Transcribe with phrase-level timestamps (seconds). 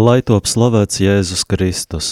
[0.00, 2.06] Lai top slavēts Jēzus Kristus.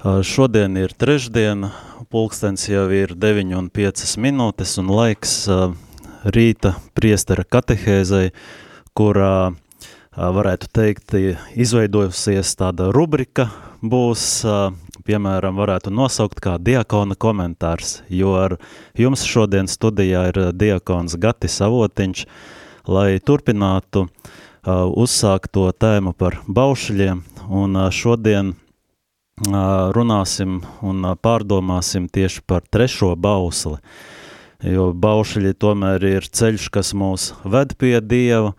[0.00, 1.68] Šodien ir trešdiena,
[2.08, 5.34] pulkstens jau ir 9 un 5 minūtes un laiks
[6.36, 8.30] rīta priestera katehēzei,
[8.96, 9.50] kurā
[10.16, 11.18] varētu teikt
[11.66, 13.50] izveidojusies tāda rubrika
[13.82, 14.24] būs,
[15.04, 18.56] piemēram, varētu nosaukt kā diakona komentārs, jo ar
[18.96, 22.26] jums šodien studijā ir diakons Gatis Avotiņš,
[22.88, 32.08] lai turpinātu Uh, uzsākt to tēmu par baušļiem, un uh, šodien uh, runāsim un pārdomāsim
[32.10, 33.78] tieši par trešo bausli,
[34.66, 38.54] jo baušļi tomēr ir ceļš, kas mūs ved pie Dieva,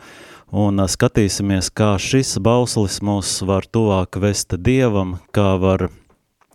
[0.51, 5.89] un skatīsimies, kā šis bauslis mūs var tuvāk vest Dievam, kā var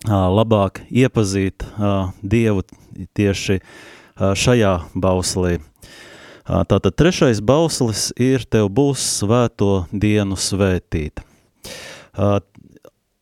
[0.08, 1.67] labāk iepazīt
[2.23, 2.64] Dievu
[3.14, 3.61] tieši
[4.17, 5.58] šajā bauslī.
[6.43, 11.23] Tātad trešais bauslis ir Tev būs svēto dienu svētīt.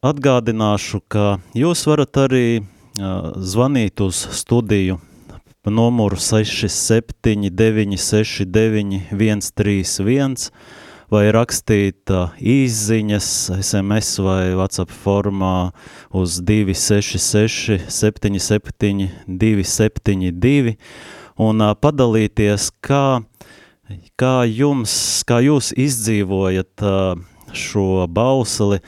[0.01, 2.65] Atgādināšu, ka jūs varat arī
[2.97, 4.97] zvanīt uz studiju
[5.69, 10.49] numuru 67969 131
[11.11, 12.07] vai rakstīt
[12.41, 15.73] īziņas, SMS vai WhatsApp formā
[16.17, 20.77] uz 266 77 272
[21.39, 23.21] un padalīties, kā,
[24.19, 24.93] kā jums,
[25.29, 26.87] kā jūs izdzīvojat
[27.53, 28.81] šo bausli,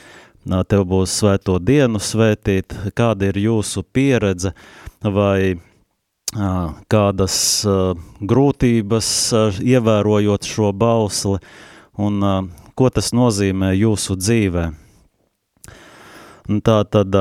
[0.69, 4.55] tev būs svēto dienu svētīt, kāda ir jūsu pieredze?
[5.03, 5.59] Vai
[6.91, 7.36] kādas
[8.20, 9.09] grūtības
[9.61, 11.39] ievērojot šo bausli?
[12.01, 12.23] Un
[12.74, 14.64] ko tas nozīmē jūsu dzīvē.
[16.67, 17.19] Tā tad,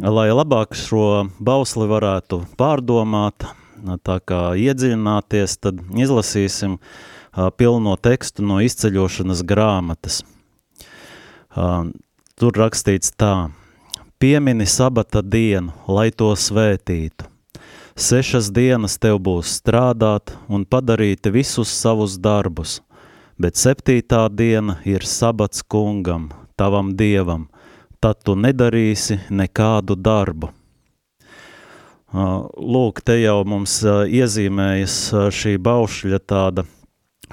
[0.00, 3.48] lai labāk šo bausli varētu pārdomāt,
[4.02, 6.78] tā kā iedziļināties, tad izlasīsim
[7.58, 10.22] pilno tekstu no izceļošanas grāmatas.
[12.34, 13.50] Tur rakstīts tā,
[14.18, 17.28] piemini sabata dienu, lai to svētītu.
[17.94, 22.80] Sešas dienas tev būs strādāt un padarīt visus savus darbus,
[23.38, 27.46] bet septītā diena ir sabats kungam, tavam dievam,
[28.02, 30.50] tad tu nedarīsi nekādu darbu
[32.14, 34.98] Lūk, te jau mums iezīmējas
[35.34, 36.62] šī baušļa tāda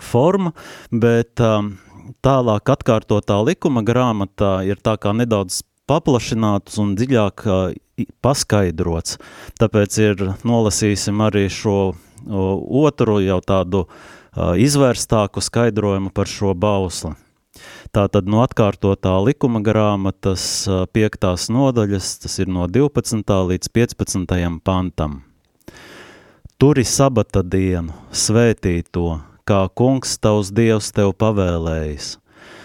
[0.02, 0.56] forma,
[0.90, 1.38] bet
[2.26, 7.46] tālāk atkārtotā likuma grāmatā ir tā kā nedaudz paplašināts un dziļāk
[8.26, 9.20] paskaidrots.
[9.62, 11.94] Tāpēc ir nolasīsim arī šo
[12.26, 13.86] otru jau tādu
[14.34, 17.14] izvērstāku skaidrojumu par šo bausli.
[17.92, 20.44] Tātad no atkārtotā likuma grāmatas
[20.96, 23.34] piektās nodaļas, tas ir no 12.
[23.50, 24.36] līdz 15.
[24.64, 25.18] pantam.
[26.56, 32.14] Turi sabata dienu, svētī to, kā kungs tavs dievs tev pavēlējis.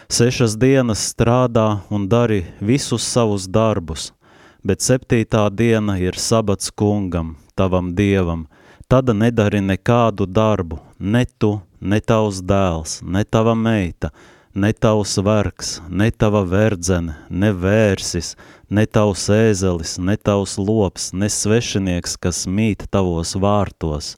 [0.07, 4.13] Sešas dienas strādā un dari visus savus darbus,
[4.63, 8.47] bet septītā diena ir sabats kungam, tavam dievam.
[8.87, 14.15] Tad nedari nekādu darbu, ne tu, ne tavs dēls, ne tava meita,
[14.57, 18.31] ne tavs vergs, ne tava verdzene, ne vērsis,
[18.73, 24.15] ne tavs ēzelis, ne tavs lops, ne svešinieks, kas mīt tavos vārtos.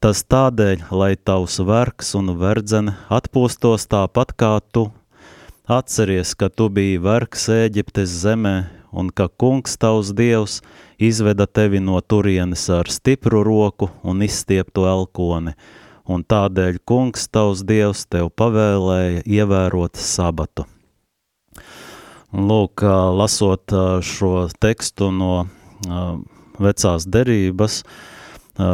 [0.00, 4.90] Tas tādēļ, lai tavs vergs un verdzene atpūstos tāpat kā tu.
[5.66, 8.54] Atceries, ka tu biji vergs Ēģiptes zemē
[8.92, 10.60] un ka kungs tavs dievs
[11.00, 15.56] izveda tevi no turienes ar stipru roku un izstieptu elkoni–
[16.06, 20.66] un tādēļ kungs tavs dievs tev pavēlēja ievērot sabatu.
[22.36, 22.82] Lūk,
[23.16, 23.72] lasot
[24.04, 25.46] šo tekstu no
[26.60, 27.82] vecās derības,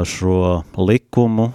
[0.09, 0.39] šo
[0.79, 1.53] likumu,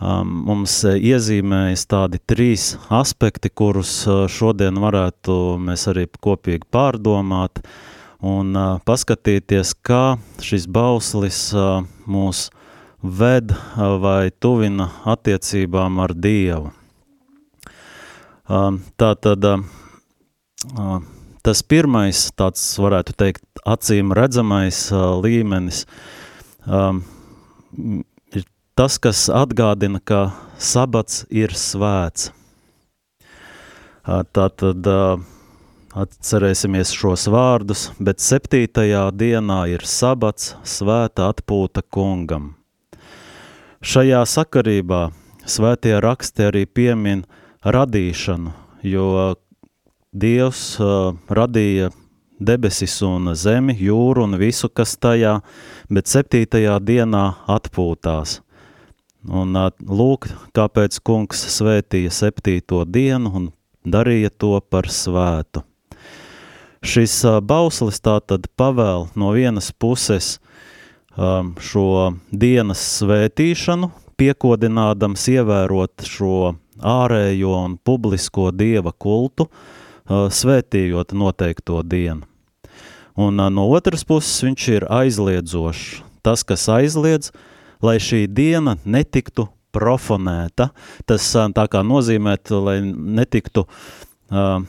[0.00, 4.02] mums iezīmējas tādi trīs aspekti, kurus
[4.32, 7.62] šodien varētu mēs arī kopīgi pārdomāt
[8.20, 11.50] un paskatīties, kā šis bauslis
[12.08, 12.48] mūs
[13.02, 16.72] ved vai tuvina attiecībām ar Dievu.
[18.46, 19.46] Tā tad
[21.40, 24.90] tas pirmais, tāds varētu teikt, acīm redzamais
[25.22, 25.86] līmenis
[28.34, 28.44] ir
[28.76, 32.32] tas, kas atgādina, ka sabats ir svēts.
[34.04, 34.86] Tātad
[35.90, 42.59] atcerēsimies šos vārdus, bet septītajā dienā ir sabats svēta atpūta kungam.
[43.80, 45.06] Šajā sakarībā
[45.48, 47.22] svētie raksti arī piemin
[47.64, 48.50] radīšanu,
[48.84, 49.06] jo
[50.12, 51.88] Dievs uh, radīja
[52.36, 55.38] debesis un zemi, jūru un visu, kas tajā,
[55.88, 58.42] bet septītajā dienā atpūtās.
[59.24, 63.48] Un uh, lūk, kāpēc kungs svētīja septīto dienu un
[63.88, 65.64] darīja to par svētu.
[66.84, 70.34] Šis uh, bauslis tātad pavēl no vienas puses
[71.16, 73.90] šo dienas svētīšanu,
[74.20, 82.26] piekodinādams ievērot šo ārējo un publisko dieva kultu, uh, svētījot noteikto dienu.
[83.20, 86.02] Un uh, no otras puses viņš ir aizliedzošs.
[86.24, 87.30] Tas, kas aizliedz,
[87.80, 90.70] lai šī diena netiktu profanēta,
[91.08, 94.60] tas uh, tā kā nozīmētu, lai netiktu uh,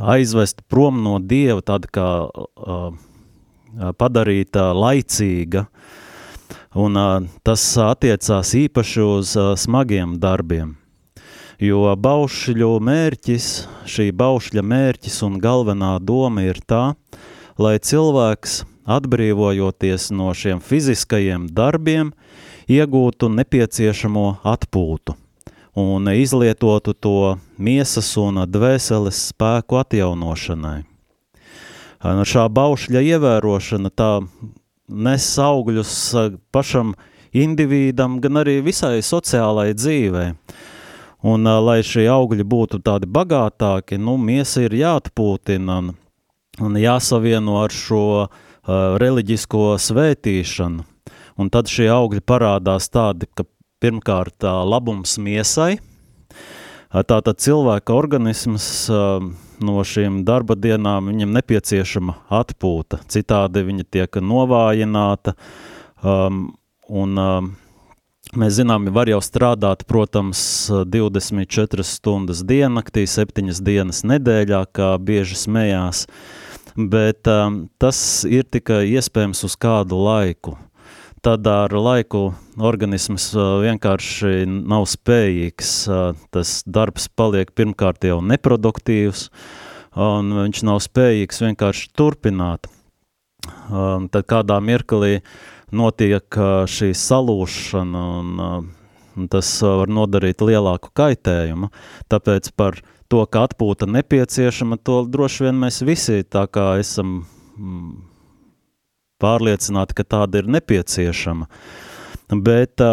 [0.00, 2.94] aizvest prom no Dieva tāda kā uh,
[3.98, 5.66] padarīta laicīga,
[6.74, 6.98] un
[7.46, 10.74] tas attiecās īpaši uz smagiem darbiem.
[11.62, 13.48] Jo baušļu mērķis,
[13.86, 16.96] šī baušļa mērķis un galvenā doma ir tā,
[17.58, 22.10] lai cilvēks, atbrīvojoties no šiem fiziskajiem darbiem,
[22.68, 25.14] iegūtu nepieciešamo atpūtu
[25.74, 30.93] un izlietotu to miesas un dvēseles spēku atjaunošanai.
[32.04, 34.10] No šā baušļa ievērošana tā
[34.88, 35.94] nes augļus
[36.52, 36.92] pašam
[37.32, 40.34] individam, gan arī visai sociālai dzīvei.
[41.24, 45.94] Un, lai šie augļi būtu tādi bagātāki, nu, miesa ir jāatpūtina un,
[46.60, 48.28] un jāsavieno ar šo uh,
[49.00, 50.84] reliģisko svētīšanu.
[51.40, 53.48] Un tad šie augļi parādās tādi, ka
[53.80, 59.24] pirmkārt uh, labums miesai, uh, tātad cilvēka organisms uh,
[59.62, 61.10] no šīm darba dienām.
[61.12, 65.36] Viņam nepieciešama atpūta, citādi viņa tiek novājināta.
[66.04, 66.48] Um,
[66.88, 67.52] un um,
[68.34, 70.40] Mēs zinām, var jau strādāt, protams,
[70.90, 76.06] 24 stundas diennaktī, 7 dienas nedēļā, kā bieži smējās,
[76.74, 80.56] bet um, tas ir tikai iespējams uz kādu laiku.
[81.24, 82.26] Tad ar laiku
[82.60, 89.30] organisms uh, vienkārši nav spējīgs, uh, tas darbs paliek pirmkārt jau neproduktīvs,
[89.96, 92.68] un viņš nav spējīgs vienkārši turpināt.
[93.68, 95.34] Um, tad kādā mirklī uh,
[95.74, 96.38] notiek
[96.70, 98.70] šī salūšana, un,
[99.18, 101.70] un tas var nodarīt lielāku kaitējumu.
[102.12, 102.80] Tāpēc par
[103.10, 107.22] to, ka atpūta nepieciešama, to droši vien mēs visi tā kā esam
[107.58, 107.94] mm,
[109.24, 111.48] pārliecināti, ka tāda ir nepieciešama.
[112.34, 112.84] Bet,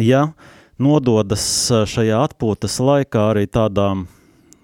[0.00, 0.24] ja
[0.80, 1.44] nododas
[1.90, 4.08] šajā atpūtas laikā arī tādām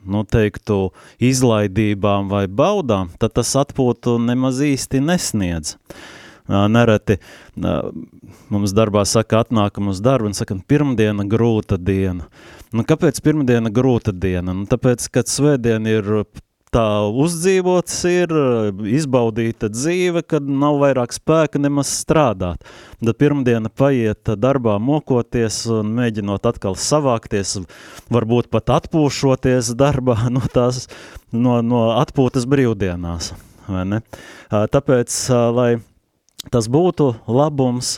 [0.07, 0.91] nu, teiktu,
[1.23, 5.77] izlaidībām vai baudām, tad tas atpūtu nemaz īsti nesniedz.
[6.47, 7.17] Nereti
[8.55, 12.29] mums darbā saka, atnākam uz darbu un sakam, pirmdiena grūta diena.
[12.71, 14.55] Nu, kāpēc pirmdiena grūta diena?
[14.55, 16.13] Nu, tāpēc, kad svētdiena ir
[16.75, 18.33] tā uzdzīvots, ir
[18.99, 22.65] izbaudīta dzīve, kad nav vairāk spēka nemaz strādāt.
[23.01, 27.57] Tad pirmdiena paiet darbā mokoties un mēģinot atkal savākties,
[28.13, 30.87] varbūt pat atpūšoties darbā no tās,
[31.33, 33.33] no, no atpūtas brīvdienās?
[33.67, 35.19] Tāpēc,
[35.57, 35.71] lai
[36.55, 37.97] tas būtu labums,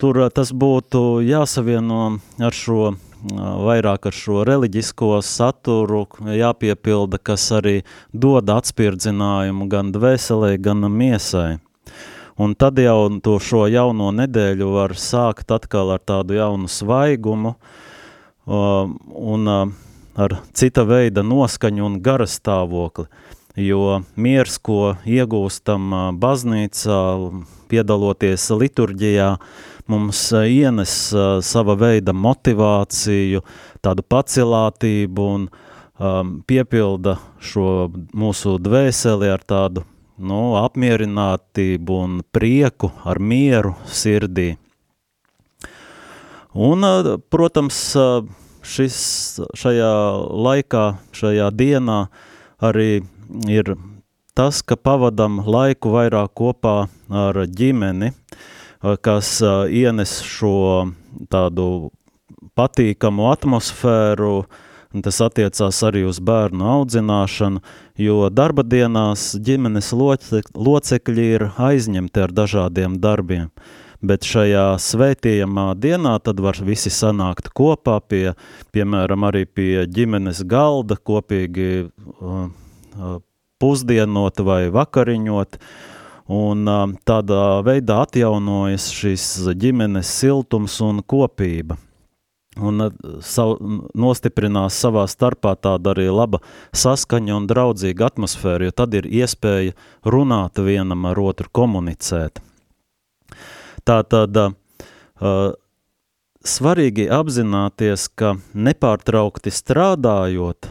[0.00, 2.04] tur tas būtu jāsavieno
[2.44, 2.94] ar šo
[3.32, 11.58] vairāk ar šo reliģisko saturu, jāpiepilda, kas arī dod atspirdzinājumu gan dvēselē, gan miesai.
[12.36, 17.54] Un tad jau to šo jauno nedēļu var sākt atkal ar tādu jaunu svaigumu
[18.46, 19.52] un
[20.14, 23.06] ar cita veida noskaņu un gara stāvokli
[23.56, 27.00] jo miers, ko iegūstam baznīcā,
[27.70, 29.28] piedaloties liturģijā,
[29.90, 30.94] mums ienes
[31.44, 33.42] sava veida motivāciju,
[33.84, 39.84] tādu pacelātību un um, piepilda šo mūsu dvēseli ar tādu
[40.18, 44.54] nu, apmierinātību un prieku, ar mieru sirdī.
[46.54, 46.86] Un,
[47.34, 47.80] protams,
[48.62, 48.98] šis,
[49.58, 49.94] šajā
[50.46, 50.84] laikā,
[51.16, 52.04] šajā dienā
[52.62, 53.02] arī
[53.50, 53.74] ir
[54.38, 56.76] tas, ka pavadam laiku vairāk kopā
[57.10, 58.12] ar ģimeni,
[59.04, 59.38] kas
[59.72, 60.90] ienes šo
[61.32, 61.90] tādu
[62.58, 64.34] patīkamu atmosfēru,
[64.94, 67.62] un tas attiecās arī uz bērnu audzināšanu,
[67.98, 73.50] jo darba dienās ģimenes locekļi ir aizņemti ar dažādiem darbiem.
[74.04, 78.34] Bet šajā svētījamā dienā tad var visi sanākt kopā pie,
[78.74, 83.14] piemēram, arī pie ģimenes galda, kopīgi uh, uh,
[83.62, 85.56] pusdienot vai vakariņot,
[86.30, 89.24] un uh, tādā veidā atjaunojas šis
[89.60, 91.76] ģimenes siltums un kopība.
[92.56, 92.92] Un uh,
[93.24, 93.56] sav,
[93.98, 96.40] nostiprinās savā starpā tāda arī laba
[96.76, 99.74] saskaņa un draudzīga atmosfēra, jo tad ir iespēja
[100.06, 102.40] runāt vienam ar otru, komunicēt.
[103.84, 104.54] Tā tad uh,
[106.44, 110.70] svarīgi apzināties, ka nepārtraukti strādājot,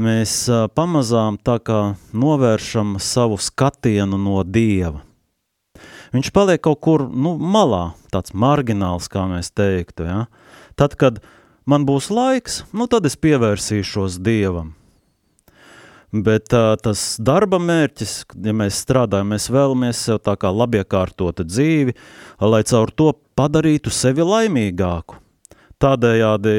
[0.00, 1.80] mēs uh, pamazām tā kā
[2.12, 5.02] novēršam savu skatienu no Dieva.
[6.14, 10.06] Viņš paliek kaut kur nu, malā, tāds margināls, kā mēs teiktu.
[10.06, 10.20] Ja?
[10.78, 11.20] Tad, kad
[11.68, 14.74] man būs laiks, nu, tad es pievērsīšos Dievam.
[16.16, 18.12] Bet uh, tas darba mērķis,
[18.46, 21.96] ja mēs strādājam, mēs vēlamies sev tā kā labiekārtotu dzīvi,
[22.40, 25.18] lai caur to padarītu sevi laimīgāku.
[25.82, 26.54] Tādējādi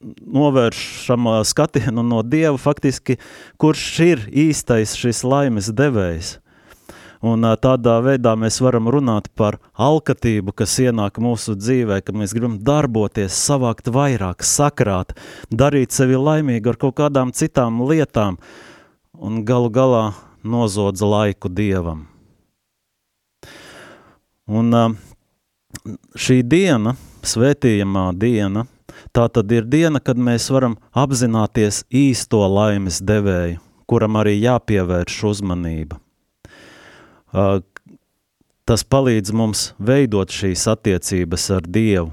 [0.00, 3.18] novēršam skatienu no Dieva faktiski,
[3.60, 6.38] kurš ir īstais šis laimes devējs.
[7.20, 12.56] Un tādā veidā mēs varam runāt par alkatību, kas ienāk mūsu dzīvē, ka mēs gribam
[12.64, 15.12] darboties, savākt vairāk, sakrāt,
[15.52, 18.40] darīt sevi laimīgu ar kaut kādām citām lietām,
[19.12, 20.04] un galu galā
[20.40, 22.06] nozodza laiku dievam.
[24.48, 24.72] Un
[26.16, 28.64] šī diena, svētījamā diena,
[29.16, 33.58] tā tad ir diena, kad mēs varam apzināties īsto laimes devēju,
[33.90, 36.00] kuram arī jāpievērš uzmanība.
[38.64, 42.12] Tas palīdz mums veidot šīs attiecības ar Dievu.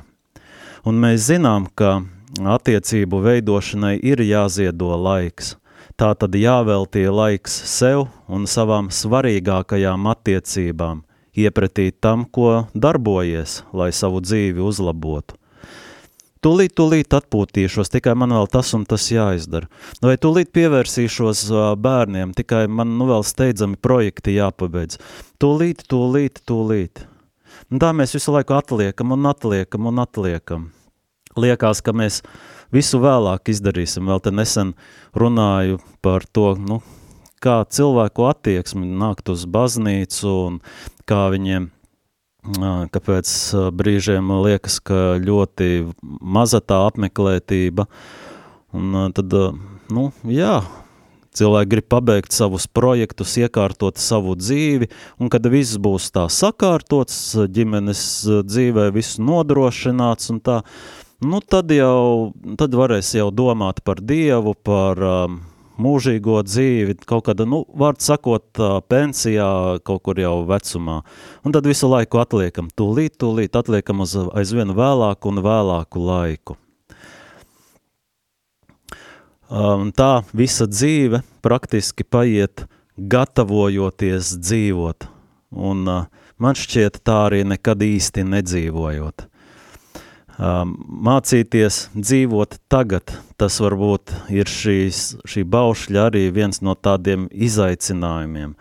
[0.87, 2.01] Un mēs zinām, ka
[2.57, 5.53] attiecību veidošanai ir jāziedo laiks–
[5.97, 10.99] Tā tad jāveltīja laiks sev un savām svarīgākajām attiecībām,
[11.33, 15.36] iepratīt tam, ko darbojies, lai savu dzīvi uzlabotu.
[16.45, 19.69] Tūlīt, tūlīt atpūtīšos, tikai man vēl tas un tas jāizdara.
[20.03, 21.47] Vai tūlīt pievērsīšos
[21.81, 24.99] bērniem, tikai man nu vēl steidzami projekti jāpabeidz.
[25.41, 27.07] Tūlīt, tūlīt, tūlīt.
[27.71, 30.69] Un tā mēs visu laiku atliekam un atliekam un atliekam.
[31.37, 32.21] Liekas, ka mēs
[32.73, 34.07] visu vēlāk izdarīsim.
[34.09, 34.75] Vēl te nesen
[35.17, 36.81] runāju par to, nu,
[37.43, 40.61] kā cilvēku attieksmi nākt uz baznīcu un
[41.09, 41.69] kā viņiem,
[42.93, 43.29] kāpēc
[43.75, 45.87] brīžiem liekas, ka ļoti
[46.21, 47.87] maza tā apmeklētība.
[48.77, 49.33] Un tad,
[49.93, 50.61] nu, jā,
[51.37, 54.89] cilvēki grib pabeigt savus projektus, iekārtot savu dzīvi,
[55.21, 57.19] un kad viss būs tā sakārtots,
[57.53, 58.01] ģimenes
[58.47, 60.61] dzīvē viss nodrošināts un tā,
[61.23, 65.39] nu tad jau, tad varēs jau domāt par Dievu, par um,
[65.81, 68.47] mūžīgo dzīvi, kaut kāda, nu, vārds sakot,
[68.89, 69.49] pensijā,
[69.87, 71.01] kaut kur jau vecumā.
[71.45, 76.57] Un tad visu laiku atliekam, tūlīt, tūlīt atliekam uz aizvien vēlāku un vēlāku laiku.
[79.47, 82.65] Um, tā visa dzīve praktiski paiet
[82.97, 85.07] gatavojoties dzīvot,
[85.55, 89.29] un man šķiet tā arī nekad īsti nedzīvojot.
[90.37, 93.09] Um, mācīties dzīvot tagad,
[93.41, 98.51] tas varbūt ir šīs, šī baušļa arī viens no tādiem izaicinājumiem,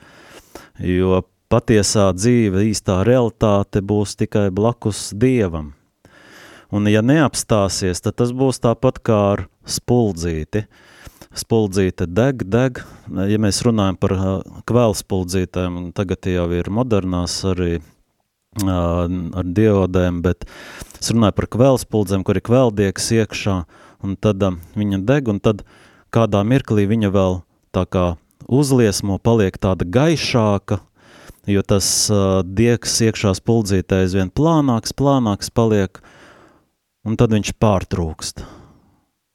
[0.81, 1.19] jo
[1.53, 5.75] patiesā dzīve, īstā realitāte būs tikai blakus Dievam.
[6.73, 10.65] Un ja neapstāsies, tad tas būs tāpat kā ar spuldzīti.
[11.37, 12.81] Spuldzīte deg, deg,
[13.13, 14.33] ja mēs runājam par uh,
[14.65, 17.83] kvēlspuldzītēm, tagad jau ir modernās arī
[18.65, 20.47] ar diodēm, bet
[21.01, 23.57] es runāju par kvēlspuldzēm, kur ir kvēldiegs iekšā,
[24.05, 25.65] un tad um, viņa deg, un tad
[26.15, 27.41] kādā mirklī viņa vēl
[27.77, 28.07] tā kā
[28.49, 30.81] uzliesmo, paliek tāda gaišāka,
[31.51, 36.01] jo tas uh, diegs iekšā spuldzītē aizvien plānāks, plānāks paliek,
[37.07, 38.47] un tad viņš pārtrūkst.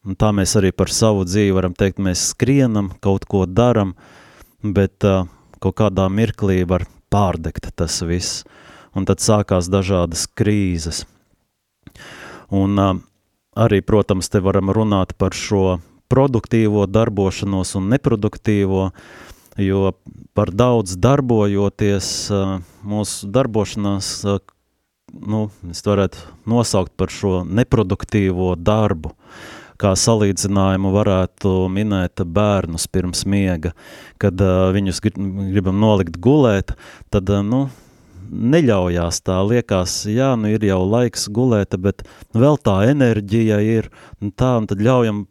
[0.02, 3.94] Un tā mēs arī par savu dzīvi varam teikt, mēs skrienam, kaut ko daram,
[4.66, 5.28] bet uh,
[5.62, 8.42] kaut kādā mirklī var pārdegt tas viss
[8.96, 11.06] un tad sākās dažādas krīzes.
[12.52, 12.80] Un
[13.56, 15.80] arī, protams, te varam runāt par šo
[16.12, 18.90] produktīvo darbošanos un neproduktīvo,
[19.62, 19.94] jo
[20.36, 22.10] par daudz darbojoties,
[22.84, 24.12] mūsu darbošanās,
[25.12, 29.14] nu, es varētu nosaukt par šo neproduktīvo darbu,
[29.82, 33.72] kā salīdzinājumu varētu minēt bērnus pirms miega,
[34.22, 36.76] kad uh, viņus gribam nolikt gulēt,
[37.10, 37.64] tad, uh, nu,
[38.32, 42.04] neļaujās tā, liekas, jā, nu ir jau laiks gulēt, bet
[42.38, 43.90] vēl tā enerģija ir,
[44.24, 45.26] un tā, un tad ļaujam,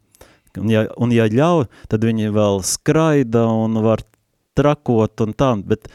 [0.61, 4.05] un ja, un ja ļauj, tad viņi vēl skraida un var
[4.59, 5.89] trakot un tā, bet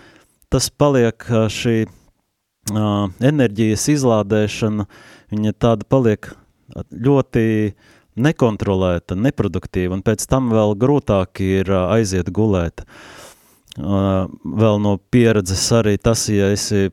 [0.54, 4.88] tas paliek šī uh, enerģijas izlādēšana,
[5.34, 6.32] viņa tāda paliek
[6.90, 7.46] ļoti
[8.16, 12.86] nekontrolēta, neproduktīva, un pēc tam vēl grūtāk ir aiziet gulēt.
[12.86, 13.25] Uh,
[13.76, 16.90] vēl no pieredzes arī tas, ja esi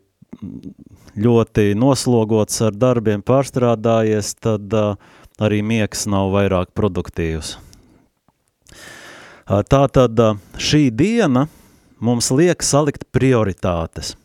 [1.16, 4.94] ļoti noslogots ar darbiem, pārstrādājies, tad uh,
[5.42, 7.56] arī miegs nav vairāk produktīvs.
[9.42, 11.46] Uh, tā tad uh, šī diena
[12.02, 14.16] mums liek salikt prioritātes.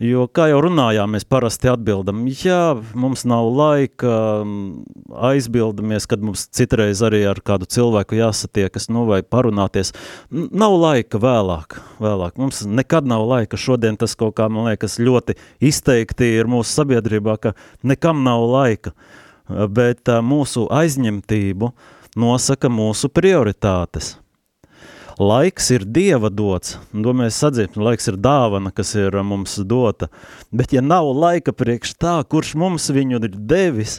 [0.00, 4.12] Jo, kā jau runājām, mēs parasti atbildam, jā, mums nav laika,
[5.28, 9.92] aizbildamies, kad mums citreiz arī ar kādu cilvēku jāsatiekas, nu, vai parunāties.
[10.32, 12.40] Nav laika vēlāk, vēlāk.
[12.40, 13.60] Mums nekad nav laika.
[13.60, 15.36] Šodien tas kaut kā, man liekas, ļoti
[15.68, 17.52] izteikti ir mūsu sabiedrībā, ka
[17.84, 18.94] nekam nav laika.
[19.68, 21.74] Bet mūsu aizņemtību
[22.16, 24.14] nosaka mūsu prioritātes.
[25.20, 29.58] Laiks ir dieva dots, un to mēs sadzīsim, laiks ir dāvana, kas ir uh, mums
[29.68, 30.06] dota,
[30.48, 33.98] bet ja nav laika priekš tā, kurš mums viņu ir devis,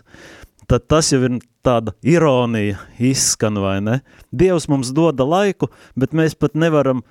[0.66, 4.00] tad tas jau ir tāda ironija izskan, vai ne?
[4.34, 7.04] Dievs mums doda laiku, bet mēs pat nevaram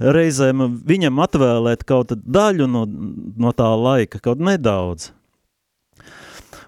[0.00, 5.10] reizēm viņam atvēlēt kaut daļu no, no tā laika, kaut nedaudz.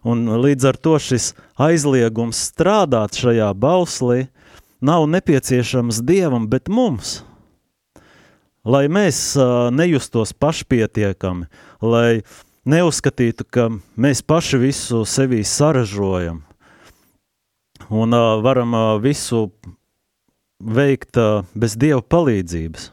[0.05, 4.27] Un līdz ar to šis aizliegums strādāt šajā bauslī–
[4.81, 7.21] nav nepieciešams Dievam, bet mums.
[8.65, 9.39] Lai mēs
[9.73, 11.49] nejustos pašpietiekami,
[11.81, 12.21] lai
[12.69, 16.43] neuzskatītu, ka mēs paši visu sevī saražojam
[17.91, 19.49] un varam visu
[20.61, 21.17] veikt
[21.57, 22.91] bez Dieva palīdzības.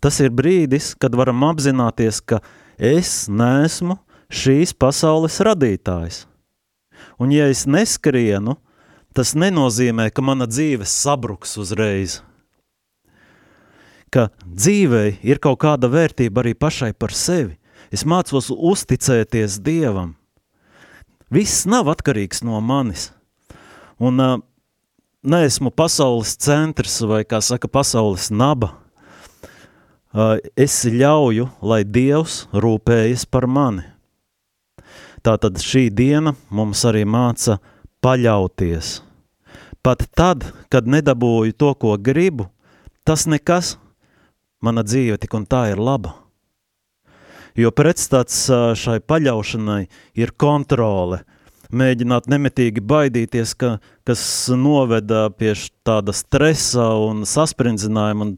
[0.00, 2.40] Tas ir brīdis, kad varam apzināties, ka
[2.78, 3.98] es neesmu
[4.30, 6.24] šīs pasaules radītājs.
[7.18, 8.56] Un ja es neskrienu,
[9.16, 12.20] tas nenozīmē, ka mana dzīve sabruks uzreiz.
[14.12, 17.56] Ka dzīvei ir kaut kāda vērtība arī pašai par sevi.
[17.92, 20.14] Es mācos uzticēties Dievam.
[21.32, 23.08] Viss nav atkarīgs no manis.
[23.96, 24.36] Un uh,
[25.24, 28.74] neesmu pasaules centrs vai, kā saka, pasaules naba.
[30.12, 33.86] Uh, es ļauju, lai Dievs rūpējas par mani.
[35.24, 37.58] Tātad šī diena mums arī māca
[38.04, 39.05] paļauties
[39.86, 42.48] Pat tad, kad nedabūju to, ko gribu,
[43.06, 43.76] tas nekas,
[44.58, 46.16] mana dzīve tik un tā ir laba.
[47.54, 49.84] Jo pretstats šai paļaušanai
[50.18, 51.20] ir kontrole,
[51.70, 54.24] mēģināt nemitīgi baidīties, ka, kas
[54.58, 55.52] noveda pie
[55.86, 58.34] tāda stresa un sasprindzinājuma un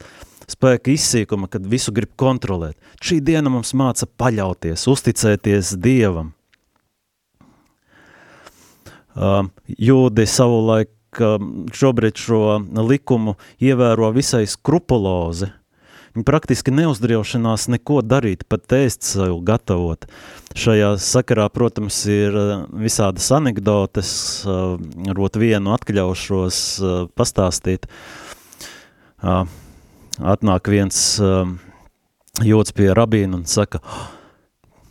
[0.52, 2.76] spēka izsīkuma, kad visu grib kontrolēt.
[3.00, 6.34] Šī diena mums māca paļauties, uzticēties Dievam.
[9.80, 11.36] Jūdi savulaik ka
[11.74, 12.42] šobrīd šo
[12.86, 15.50] likumu ievēro visai skrupulozi.
[16.18, 20.06] Viņi praktiski neuzdrīvošanās neko darīt, pat ēst sev gatavot.
[20.58, 24.10] Šajā sakarā, protams, ir eh, visādas anekdotes,
[24.42, 24.64] eh,
[25.10, 27.86] varbūt vienu atļaušos eh, pastāstīt.
[30.18, 30.98] Atnāk viens
[32.46, 33.80] jūtas pie rabīna un saka,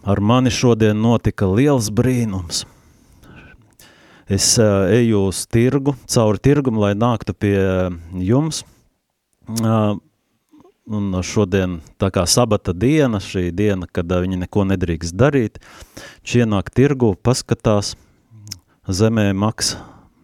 [0.03, 2.65] ar mani šodien notika liels brīnums–
[4.27, 7.55] es uh, eju uz tirgu, cauri tirgumu, lai nāktu pie
[8.19, 8.63] jums.
[9.47, 9.95] Uh,
[10.87, 15.61] un šodien tā kā sabata diena, šī diena, kad uh, viņi neko nedrīkst darīt,
[16.27, 17.95] čienāk tirgu, paskatās,
[18.87, 19.77] zemē maks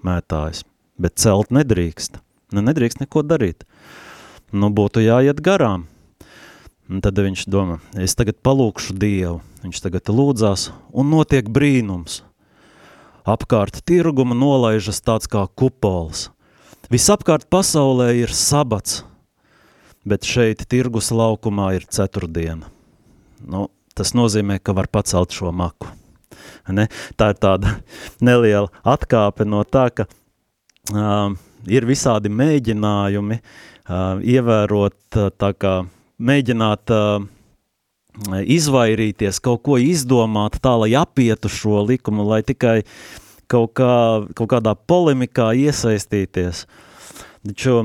[0.03, 0.65] mētājs,
[0.99, 2.19] bet celt nedrīkst.
[2.53, 3.63] Ne, nedrīkst neko darīt.
[4.53, 5.87] Nu, būtu jāiet garām.
[6.91, 9.39] Un tad viņš domā, es tagad palūkšu Dievu.
[9.63, 12.19] Viņš tagad lūdzās un notiek brīnums–
[13.25, 16.29] apkārt tirguma nolaižas tāds kā kupols.
[16.91, 19.01] Visapkārt pasaulē ir sabats,
[20.05, 22.67] bet šeit tirgus laukumā ir ceturtdiena.
[23.43, 25.89] Nu, tas nozīmē, ka var pacelt šo maku.
[26.67, 26.87] Ne?
[27.19, 27.77] Tā ir tāda
[28.27, 31.31] neliela atkāpe no tā, ka uh,
[31.67, 35.75] ir visādi mēģinājumi uh, ievērot, uh, tā kā
[36.23, 37.23] mēģināt uh,
[38.45, 42.83] izvairīties, kaut ko izdomāt tā, lai apietu šo likumu, lai tikai
[43.49, 46.65] kaut, kā, kaut kādā polemikā iesaistīties.
[47.43, 47.79] Taču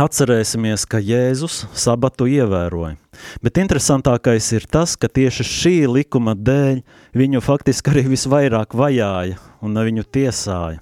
[0.00, 2.96] atcerēsimies, ka Jēzus sabatu ievēroja.
[3.44, 6.80] Bet interesantākais ir tas, ka tieši šī likuma dēļ
[7.16, 10.80] viņu faktiski arī visvairāk vajāja un viņu tiesāja.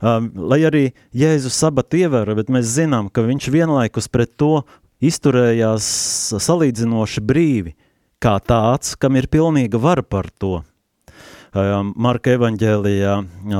[0.00, 4.62] Lai arī Jēzus sabatu ievēro, bet mēs zinām, ka viņš vienlaikus pret to
[5.00, 5.86] izturējās
[6.36, 7.74] salīdzinoši brīvi,
[8.20, 10.60] kā tāds, kam ir pilnīga vara par to.
[11.50, 13.14] Marka evaņģēlijā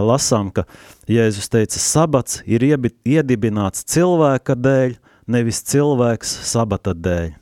[0.06, 0.62] lasām, ka
[1.10, 4.94] Jēzus teica, sabats ir iedibināts cilvēka dēļ,
[5.26, 7.32] nevis cilvēks sabata dēļ.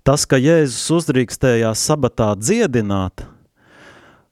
[0.00, 3.26] Tas, ka Jēzus uzdrīkstējās sabatā dziedināt,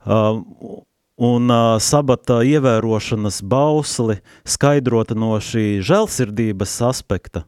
[0.09, 1.53] un
[1.85, 7.45] sabata ievērošanas bausli skaidrota no šī žēlsirdības aspekta,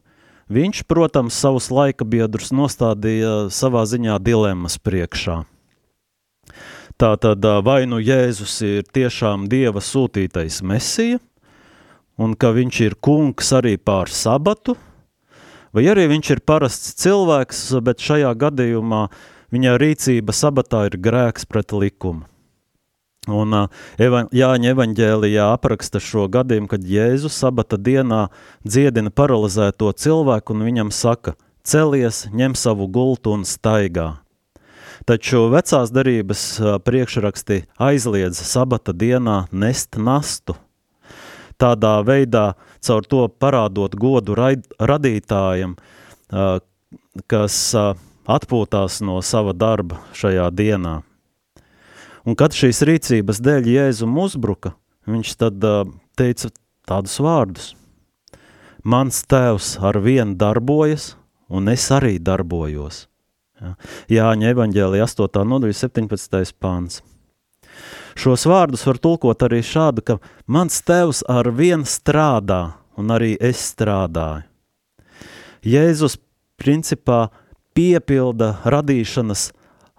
[0.51, 5.41] viņš, protams, savus laika biedrus nostādīja savā ziņā dilemmas priekšā.
[7.01, 11.17] Tātad vai nu Jēzus ir tiešām Dieva sūtītais mesija,
[12.21, 14.75] un ka viņš ir kungs arī pār sabatu,
[15.73, 19.07] vai arī viņš ir parasts cilvēks, bet šajā gadījumā
[19.55, 22.30] viņa rīcība sabatā ir grēks pret likumu.
[23.29, 23.53] Un
[24.01, 28.31] eva, Jāņa evaņģēlijā apraksta šo gadījumu, kad Jēzus sabata dienā
[28.65, 34.15] dziedina paralizēto cilvēku un viņam saka, celies, ņem savu gultu un staigā.
[35.05, 36.41] Taču vecās darības
[36.81, 40.57] priekšraksti aizliedz sabata dienā nest nastu.
[41.61, 45.77] Tādā veidā, caur to parādot godu raid, radītājam,
[47.29, 47.61] kas
[48.25, 50.97] atpūtās no sava darba šajā dienā.
[52.27, 54.75] Un kad šīs rīcības dēļ Jēzum uzbruka,
[55.09, 55.63] viņš tad
[56.19, 56.51] teica
[56.87, 57.71] tādus vārdus.
[58.83, 61.15] Mans tēvs ar vienu darbojas,
[61.49, 63.07] un es arī darbojos.
[64.09, 65.41] Jāņa evaņģēlija 8.
[65.45, 66.53] nodaļa 17.
[66.57, 67.01] pāns.
[68.17, 70.17] Šos vārdus var tulkot arī šādu, ka
[70.49, 74.47] mans tēvs ar vienu strādā, un arī es strādāju.
[75.61, 76.17] Jēzus
[76.57, 77.29] principā
[77.77, 79.51] piepilda radīšanas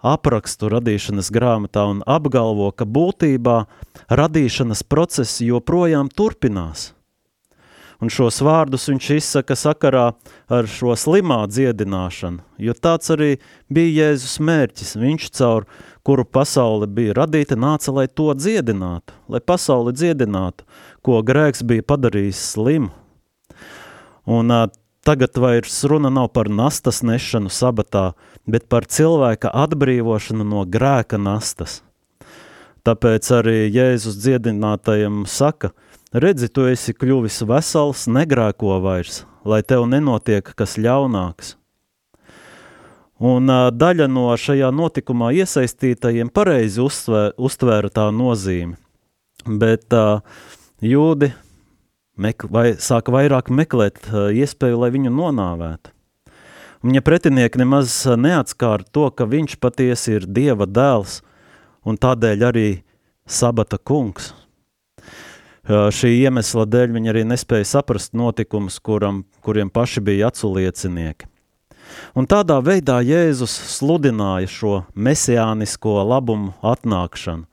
[0.03, 3.63] aprakstu radīšanas grāmatā un apgalvo, ka būtībā
[4.11, 6.91] radīšanas process joprojām turpinās.
[8.03, 10.09] Un šos vārdus viņš izsaka sakarā
[10.51, 13.37] ar šo slimā dziedināšanu, jo tāds arī
[13.71, 14.97] bija Jēzus mērķis.
[14.99, 15.69] Viņš caur
[16.03, 20.67] kuru pasaule bija radīta, nāca, lai to dziedinātu, lai pasauli dziedinātu,
[21.07, 22.91] ko grēks bija padarījis slimu.
[24.27, 24.51] Un
[25.03, 28.13] Tagad vairs runa nav par nastas nešanu sabatā,
[28.47, 31.81] bet par cilvēka atbrīvošanu no grēka nastas.
[32.87, 35.73] Tāpēc arī Jēzus dziedinātajam saka,
[36.15, 41.57] redzi, tu esi kļuvis vesels, negrēko vairs, lai tev nenotiek kas ļaunāks.
[43.23, 48.79] Un daļa no šajā notikumā iesaistītajiem pareizi uztvēra, tā nozīmi,
[49.47, 49.95] bet
[50.83, 51.35] jūdi
[52.17, 55.93] mek, vai sāka vairāk meklēt uh, iespēju, lai viņu nonāvētu.
[56.83, 61.21] Viņa pretinieki nemaz neatskāra to, ka viņš patiesi ir Dieva dēls
[61.87, 62.69] un tādēļ arī
[63.27, 64.33] sabata kungs.
[65.63, 71.31] Uh, šī iemesla dēļ viņi arī nespēja saprast notikumus, kuram, kuriem paši bija aculiecinieki.
[72.17, 77.45] Un tādā veidā Jēzus sludināja šo mesiānisko labumu atnākšanu,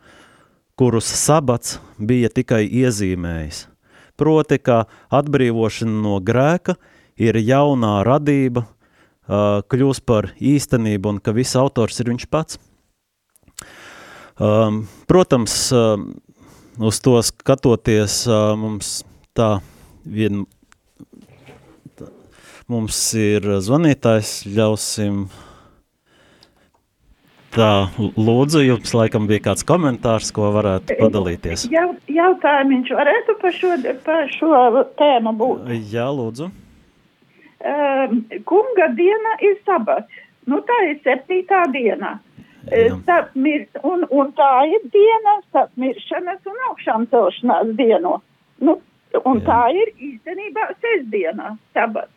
[0.80, 3.66] kurus sabats bija tikai iezīmējis–
[4.20, 4.84] proti, ka
[5.16, 6.76] atbrīvošana no grēka
[7.20, 8.66] ir jaunā radība,
[9.30, 12.60] kļūst par īstenību un ka viss autors ir viņš pats.
[15.10, 15.58] Protams,
[16.80, 18.22] uz to skatoties,
[18.60, 19.02] mums
[19.36, 19.60] tā
[20.08, 20.46] vien,
[22.72, 25.28] mums ir zvanītājs, ļausim
[27.50, 31.66] Tā, lūdzu, jums laikam bija kāds komentārs, ko varētu padalīties.
[31.74, 33.72] Jā, jautājumiņš varētu par šo,
[34.06, 35.72] par šo tēmu būt.
[35.90, 36.52] Jā, lūdzu.
[37.60, 40.22] Um, kunga diena ir sabats.
[40.50, 42.20] Nu, tā ir septītā diena.
[42.70, 48.20] Starp mir, un, un tā ir diena starp miršanas un augšām celšanās dienu.
[48.62, 48.78] Nu,
[49.24, 49.46] un Jā.
[49.48, 52.14] tā ir īstenībā sestdiena, sabats.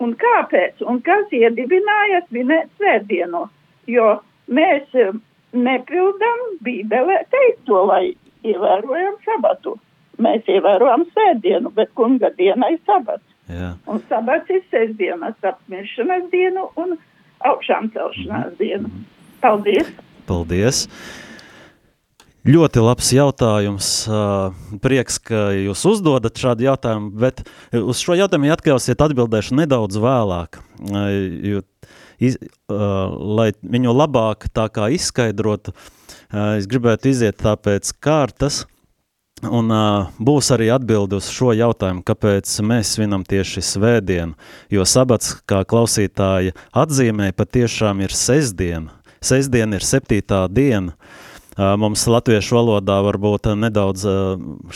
[0.00, 0.80] Un kāpēc?
[0.88, 3.44] Un kas iedibināja svinēt svētdienu?
[3.90, 4.14] Jo
[4.50, 5.14] mēs eh,
[5.56, 8.04] nepildām Bībelē teikto, lai
[8.46, 9.76] ievērojam sabatu.
[10.20, 13.24] Mēs ievērojam sēdienu, bet kunga diena ir sabats.
[13.50, 13.72] Jā.
[13.90, 16.94] Un sabats ir sestdienas apmiršanas dienu un
[17.48, 18.58] augšām celšanās -hmm.
[18.58, 18.90] dienu.
[19.40, 19.90] Paldies!
[20.28, 20.86] Paldies!
[22.40, 23.86] Ļoti labs jautājums.
[24.80, 27.42] Prieks, ka jūs uzdodat šādu jautājumu, bet
[27.76, 30.56] uz šo jautājumu atļausiet atbildēšu nedaudz vēlāk.
[32.20, 32.76] Iz, uh,
[33.38, 38.66] lai viņu labāk tā kā izskaidrotu, uh, es gribētu iziet tāpēc kārtas,
[39.46, 44.36] un uh, būs arī atbildi uz šo jautājumu, kāpēc mēs svinam tieši svētdienu,
[44.72, 48.92] jo sabats, kā klausītāja atzīmē, patiešām ir sestdiena.
[49.20, 54.04] Sestdiena ir septītā diena, uh, Mums latviešu valodā varbūt nedaudz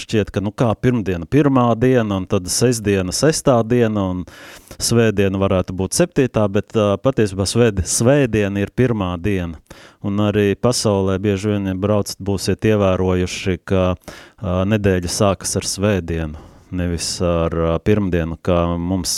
[0.00, 4.24] šķiet, ka nu kā pirmdiena pirmā diena, un tad sestdiena sestā diena, un
[4.82, 9.60] svētdiena varētu būt septītā, bet patiesībā svētdiena ir pirmā diena.
[10.04, 13.94] Un arī pasaulē bieži vien braucat būsiet ievērojuši, ka
[14.42, 16.42] nedēļa sākas ar svētdienu,
[16.74, 19.14] nevis ar pirmdienu, kā mums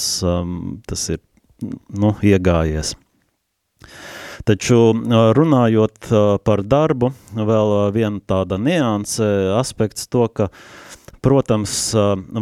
[0.87, 1.25] tas ir
[1.97, 2.95] nu, iegājies.
[4.46, 4.78] Taču
[5.35, 6.11] runājot
[6.46, 9.26] par darbu, vēl viena tāda nianse
[9.59, 10.50] aspekts to, ka,
[11.24, 11.72] protams,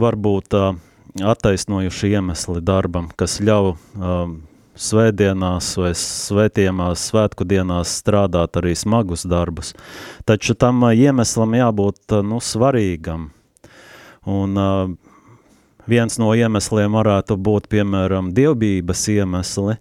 [0.04, 0.56] var būt
[1.24, 3.78] attaisnojuši iemesli darbam, kas ļauj
[4.74, 9.72] svētdienās vai svētdienās, svētku dienās strādāt arī smagus darbus.
[10.26, 13.30] Taču tam iemeslam jābūt nu, svarīgam.
[14.24, 14.90] Un uh,
[15.86, 19.78] viens no iemesliem varētu būt, piemēram, dievbības iemesli,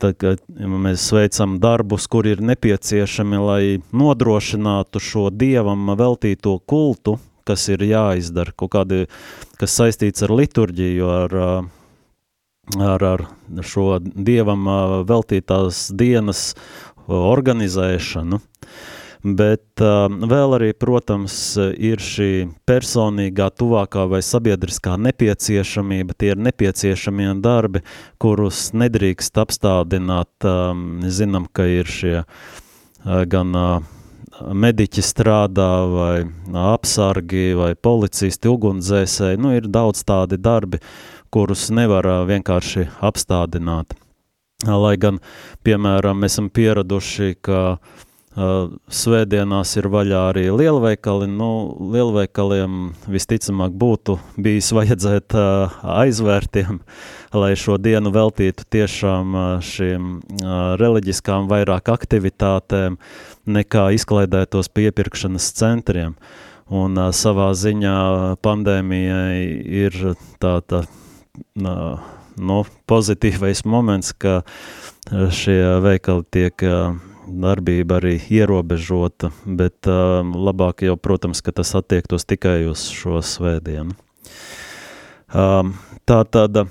[0.00, 7.66] tad, kad mēs veicam darbus, kur ir nepieciešami, lai nodrošinātu šo dievam veltīto kultu, kas
[7.72, 9.04] ir jāizdara, kaut kādi,
[9.60, 11.36] kas saistīts ar liturģiju, ar,
[12.78, 13.26] ar, ar
[13.66, 14.68] šo dievam
[15.08, 16.52] veltītās dienas
[17.08, 18.40] organizēšanu.
[19.22, 21.36] Bet uh, vēl arī, protams,
[21.78, 26.16] ir šī personīgā, tuvākā vai sabiedriskā nepieciešamība.
[26.18, 27.84] Tie ir nepieciešamie darbi,
[28.18, 30.32] kurus nedrīkst apstādināt.
[30.42, 33.90] Um, zinām, ka ir šie uh, gan uh,
[34.42, 36.16] mediķi strādā, vai
[36.74, 39.38] apsargi, vai policisti, ugunsdzēsēji.
[39.38, 40.82] Nu, ir daudz tādi darbi,
[41.30, 43.94] kurus nevar vienkārši apstādināt.
[44.66, 45.18] Lai gan,
[45.66, 47.78] piemēram, mēs esam pieraduši, ka
[48.32, 51.26] svētdienās ir vaļā arī lielveikali.
[51.28, 51.50] Nu,
[51.92, 55.36] lielveikaliem visticamāk būtu bijis vajadzēt
[55.82, 56.80] aizvērtiem,
[57.36, 60.14] lai šo dienu veltītu tiešām šīm
[60.80, 62.96] reliģiskām vairāk aktivitātēm,
[63.44, 66.16] nekā izklaidētos pie iepirkšanas centriem.
[66.72, 67.98] Un savā ziņā
[68.40, 69.42] pandēmijai
[69.82, 69.96] ir
[70.40, 74.40] tāda uh, nu, pozitīvais moments, ka
[75.10, 76.64] šie veikali tiek
[77.26, 83.96] darbība arī ierobežota, bet uh, labāk jau, protams, ka tas attiektos tikai uz šo svētdienu.
[85.32, 85.72] Um,
[86.04, 86.66] tā tad uh,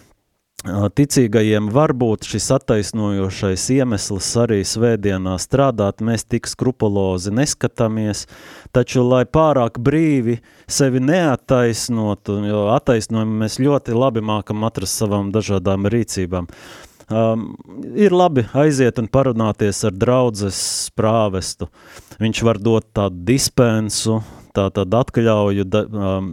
[0.97, 8.27] ticīgajiem var būt šis attaisnojošais iemesls arī svētdienā strādāt, mēs tik skrupulozi neskatāmies,
[8.75, 15.89] taču, lai pārāk brīvi sevi neattaisnotu, jo attaisnojumu mēs ļoti labi mākam atrast savām dažādām
[15.89, 17.49] rīcībām, uh, Um,
[17.99, 20.59] ir labi aiziet un parunāties ar draudzes
[20.95, 21.67] prāvestu.
[22.21, 24.21] Viņš var dot tādu dispensu,
[24.55, 26.29] tā tad atļauju da, um,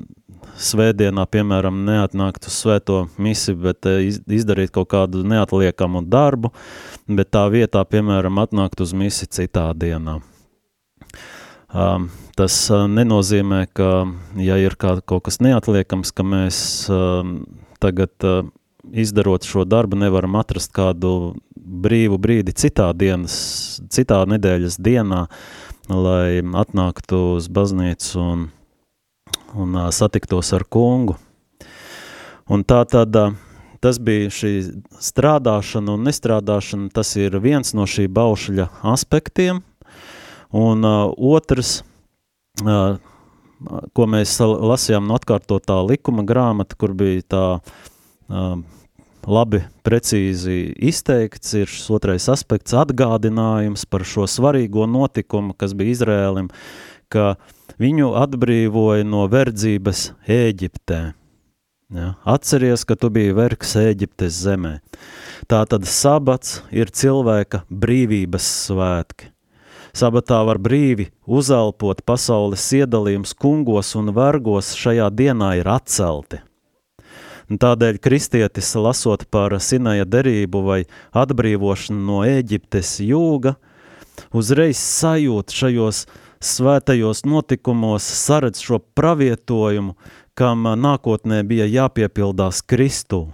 [0.59, 6.53] svētdienā, piemēram, neatnākt uz svēto misi, bet iz, izdarīt kaut kādu neatliekamu darbu,
[7.11, 10.19] bet tā vietā, piemēram, atnākt uz misi citā dienā.
[11.69, 14.07] Um, tas uh, nenozīmē, ka,
[14.41, 16.61] ja ir kā, kaut kas neatliekams, ka mēs
[16.93, 17.43] um,
[17.83, 18.47] tagad uh,
[18.93, 25.27] izdarot šo darbu, nevaram atrast kādu brīvu brīdi citā dienas, citā nedēļas dienā,
[25.89, 28.47] lai atnāktu uz baznīcu un,
[29.57, 31.19] un satiktos ar kungu.
[32.49, 33.17] Un tā tad
[33.81, 34.53] tas bija šī
[35.03, 39.63] strādāšana un nestrādāšana, tas ir viens no šī baušļa aspektiem.
[40.49, 41.83] Un uh, otrs,
[42.65, 42.97] uh,
[43.93, 48.57] ko mēs lasījām no atkārtotā likuma grāmata, kur bija tā uh,
[49.29, 56.51] labi, precīzi izteikts, ir šis otrais aspekts atgādinājums par šo svarīgo notikumu, kas bija Izrēlim,
[57.13, 57.37] ka
[57.81, 61.01] viņu atbrīvoja no verdzības Ēģiptē.
[61.95, 62.13] Ja?
[62.29, 64.79] Atceries, ka tu biji vergs Ēģiptes zemē.
[65.49, 69.33] Tātad sabats ir cilvēka brīvības svētki.
[69.97, 76.43] Sabatā var brīvi uzelpot pasaules iedalījums kungos un vergos šajā dienā ir atcelti.
[77.49, 80.83] Tādēļ kristietis, lasot par Sinaja derību vai
[81.17, 83.55] atbrīvošanu no Ēģiptes jūga,
[84.37, 86.03] uzreiz sajūt šajos
[86.45, 89.97] svētajos notikumos, saredz šo pravietojumu,
[90.37, 93.31] kam nākotnē bija jāpiepildās Kristū.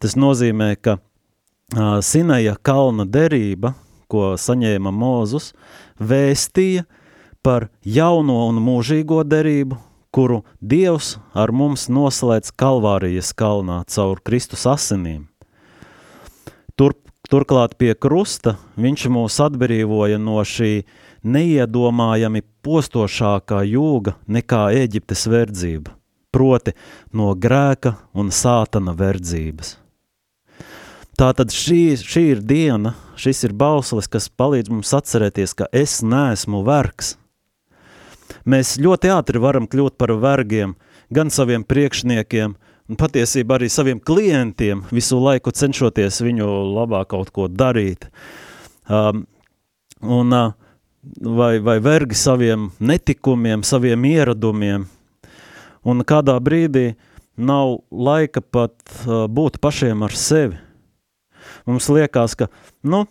[0.00, 0.96] Tas nozīmē, ka
[2.00, 3.74] Sinaja kalna derība,
[4.08, 5.52] ko saņēma Mūzus,
[6.00, 6.86] vēstīja
[7.44, 9.76] par jauno un mūžīgo derību,
[10.16, 15.26] kuru Dievs ar mums noslēdz Kalvārijas kalnā caur Kristus asinīm.
[16.72, 16.94] Tur,
[17.28, 20.86] turklāt pie krusta viņš mūs atbrīvoja no šī
[21.26, 25.92] neiedomājami postošākā jūga nekā Eģiptes verdzība,
[26.32, 26.72] proti
[27.12, 29.76] no grēka un sātana verdzības.
[31.16, 36.64] Tātad šī, šī ir diena, šis ir bauslis, kas palīdz mums atcerēties, ka es neesmu
[36.64, 37.16] vergs–
[38.46, 40.76] Mēs ļoti ātri varam kļūt par vergiem
[41.10, 42.54] gan saviem priekšniekiem,
[42.86, 48.06] un patiesībā arī saviem klientiem, visu laiku cenšoties viņu labā kaut ko darīt.
[48.86, 49.24] Um,
[50.02, 50.54] un, uh,
[51.18, 54.86] vai, vai vergi saviem netikumiem, saviem ieradumiem.
[55.86, 56.92] Un kādā brīdī
[57.36, 58.74] nav laika pat
[59.06, 60.58] uh, būt pašiem ar sevi.
[61.66, 62.48] Mums liekas, ka,
[62.86, 63.04] nu,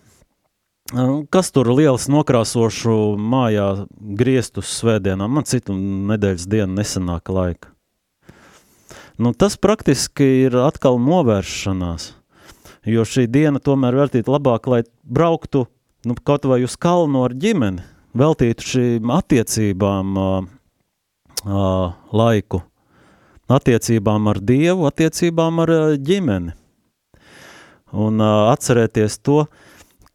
[1.34, 5.26] Kas tur liels nokrāsošu mājā griestus svētdienā?
[5.26, 7.72] Man citu nedēļas dienu nesanāka laika.
[9.18, 12.12] Nu, tas praktiski ir atkal novēršanās,
[12.86, 15.64] jo šī diena tomēr vērtīt labāk, lai brauktu
[16.06, 17.82] nu, kaut vai uz kalnu ar ģimeni,
[18.14, 20.34] veltītu šīm attiecībām uh,
[21.50, 22.62] uh, laiku,
[23.50, 26.54] attiecībām ar Dievu, attiecībām ar uh, ģimeni.
[27.96, 29.48] Un uh, atcerēties to,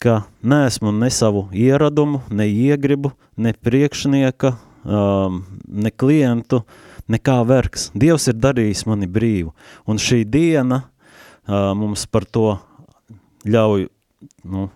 [0.01, 6.63] ka neesmu ne savu ieradumu, ne iegribu, ne priekšnieka, um, ne klientu,
[7.11, 7.91] nekā vergs.
[7.93, 9.53] Dievs ir darījis mani brīvu,
[9.85, 12.55] un šī diena uh, mums par to
[13.45, 13.91] ļauj
[14.49, 14.69] nu,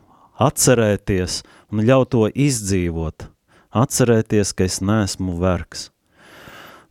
[0.44, 1.40] atcerēties
[1.72, 3.28] un ļauj to izdzīvot,
[3.72, 5.88] atcerēties, ka es neesmu vergs.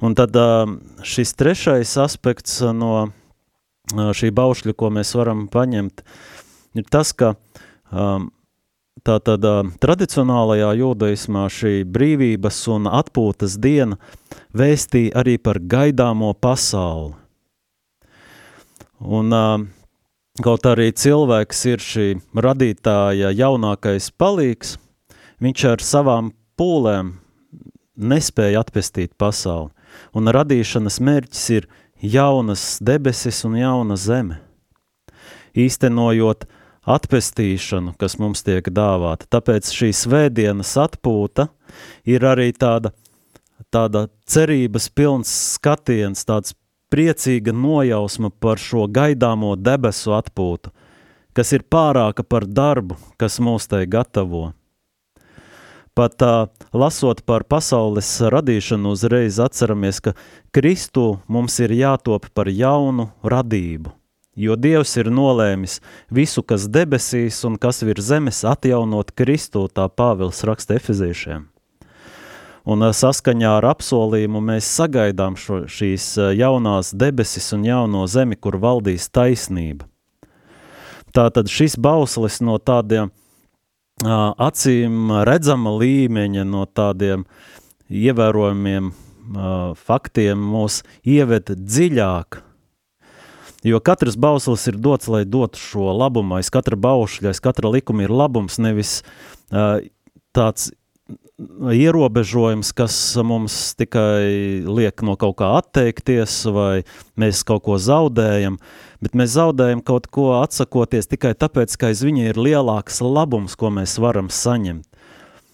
[0.04, 0.66] Un tad uh,
[1.06, 3.12] šis trešais aspekts no uh,
[3.94, 6.02] šī baušļa, ko mēs varam paņemt,
[6.82, 7.36] ir tas, ka
[7.94, 8.32] um,
[9.04, 9.44] Tātad
[9.84, 13.98] tradicionālajā jūdaismā šī brīvības un atpūtas diena
[14.56, 17.12] vēstīja arī par gaidāmo pasauli.
[19.04, 19.34] Un
[20.46, 24.78] kaut arī cilvēks ir šī radītāja jaunākais palīgs,
[25.44, 27.16] viņš ar savām pūlēm
[27.98, 29.74] nespēja atpestīt pasauli.
[30.16, 31.68] Un radīšanas mērķis ir
[32.00, 34.40] jaunas debesis un jauna zeme.
[35.58, 36.48] Īstenojot
[36.86, 39.28] atpestīšanu, kas mums tiek dāvāta.
[39.32, 41.48] Tāpēc šī svētdienas atpūta
[42.08, 42.94] ir arī tāda,
[43.74, 46.56] tāda cerības pilns skatiens, tāds
[46.94, 50.74] priecīga nojausma par šo gaidāmo debesu atpūtu,
[51.34, 54.52] kas ir pārāka par darbu, kas mūs tai gatavo.
[55.94, 60.16] Pat uh, lasot par pasaules radīšanu, uzreiz atceramies, ka
[60.54, 63.94] Kristu mums ir jātop par jaunu radību
[64.36, 65.80] jo Dievs ir nolēmis
[66.12, 71.50] visu, kas debesīs un kas virs zemes atjaunot Kristu, tā Pāvils raksta efeziešiem.
[72.64, 79.10] Un saskaņā ar apsolījumu mēs sagaidām šo, šīs jaunās debesis un jauno zemi, kur valdīs
[79.12, 79.90] taisnība.
[81.14, 83.12] Tātad šis bauslis no tādiem
[84.02, 87.28] acīm redzama līmeņa, no tādiem
[87.92, 88.90] ievērojumiem
[89.84, 92.42] faktiem mūs ieved dziļāk
[93.64, 96.36] Jo katrs bauslis ir dots, lai dotu šo labumu.
[96.36, 99.02] Aiz katra baušļa, aiz katra likuma ir labums, nevis
[99.52, 99.80] uh,
[100.36, 100.74] tāds
[101.74, 102.96] ierobežojums, kas
[103.26, 106.84] mums tikai liek no kaut kā atteikties, vai
[107.20, 108.60] mēs kaut ko zaudējam,
[109.04, 113.74] bet mēs zaudējam kaut ko atsakoties tikai tāpēc, ka aiz viņa ir lielāks labums, ko
[113.74, 114.88] mēs varam saņemt.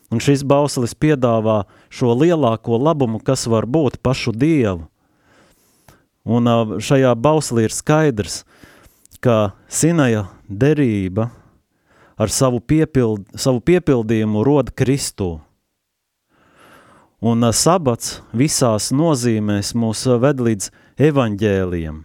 [0.09, 4.87] Un šis bauslis piedāvā šo lielāko labumu, kas var būt pašu Dievu.
[6.29, 6.45] Un
[6.77, 8.43] šajā bauslī ir skaidrs,
[9.17, 11.31] ka Sinaja derība
[12.19, 15.39] ar savu, piepild, savu piepildījumu rod Kristu.
[17.19, 20.69] Un sabats visās nozīmēs mūs ved līdz
[21.09, 22.03] evaņģēlijam.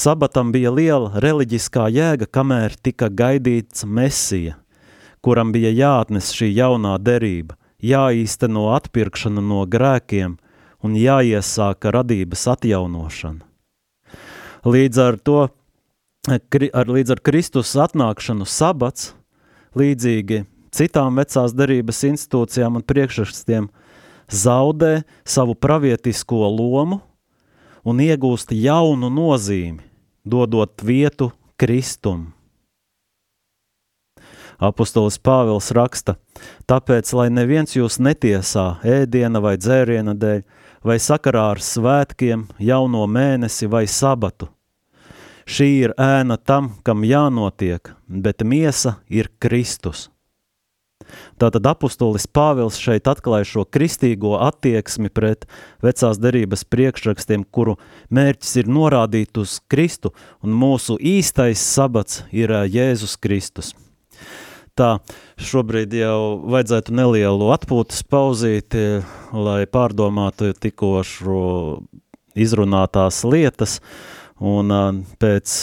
[0.00, 4.56] Sabatam bija liela reliģiskā jēga, kamēr tika gaidīts Mesija,
[5.20, 10.38] kuram bija jāatnes šī jaunā derība, jāīsteno atpirkšana no grēkiem–
[10.84, 13.44] un jāiesāka radības atjaunošana.
[14.64, 15.40] Līdz ar to,
[16.28, 19.14] ar, līdz ar Kristus atnākšanu sabats,
[19.76, 23.70] līdzīgi citām vecās darības institūcijām un priekšrakstiem,
[24.30, 27.00] zaudē savu pravietisko lomu
[27.84, 29.80] un iegūst jaunu nozīmi,
[30.24, 32.30] dodot vietu Kristum.
[34.60, 36.18] Apostolis Pāvils raksta,
[36.68, 40.42] tāpēc, lai neviens jūs netiesā ēdiena vai dzēriena dēļ,
[40.84, 44.48] vai sakarā ar svētkiem, jauno mēnesi vai sabatu.
[45.50, 50.08] Šī ir ēna tam, kam jānotiek, bet miesa ir Kristus.
[51.40, 55.48] Tātad apustulis Pāvils šeit atklāja šo kristīgo attieksmi pret
[55.82, 57.80] vecās derības priekšrakstiem, kuru
[58.14, 60.14] mērķis ir norādīt uz Kristu,
[60.44, 63.74] un mūsu īstais sabats ir Jēzus Kristus
[64.80, 64.90] tā
[65.40, 69.02] šobrīd jau vajadzētu nelielu atpūtas pauzīti,
[69.36, 71.42] lai pārdomātu tikko šo
[72.38, 73.78] izrunātās lietas.
[74.40, 74.72] Un
[75.20, 75.54] pēc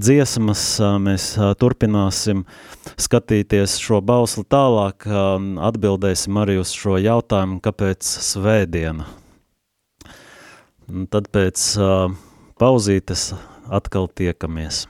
[0.00, 0.62] dziesmas
[1.04, 1.26] mēs
[1.60, 2.46] turpināsim
[2.96, 5.04] skatīties šo bausli tālāk,
[5.68, 9.10] atbildēsim arī uz šo jautājumu, kāpēc svētdiena.
[10.88, 11.74] Un tad pēc
[12.56, 13.34] pauzītes
[13.68, 14.86] atkal tiekamies.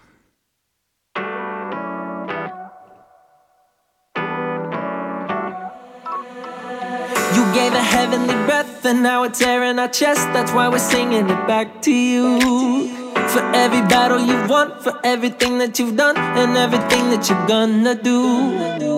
[7.35, 10.22] You gave a heavenly breath, and now it's air in our chest.
[10.33, 12.89] That's why we're singing it back to you.
[13.33, 17.95] For every battle you've won, for everything that you've done, and everything that you're gonna
[17.95, 18.20] do.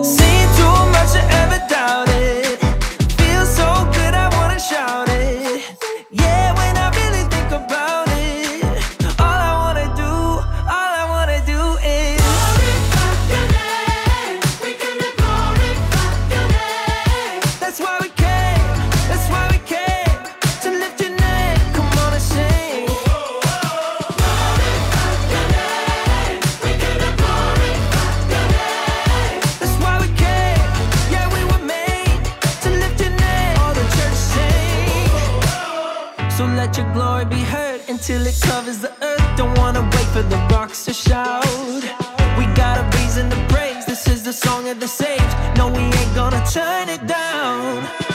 [0.03, 2.10] Seen too much to ever doubt
[38.01, 39.37] until it covers the earth.
[39.37, 41.45] Don't wanna wait for the rocks to shout.
[42.35, 43.85] We got a reason to praise.
[43.85, 45.35] This is the song of the saved.
[45.55, 48.10] No, we ain't gonna turn it down.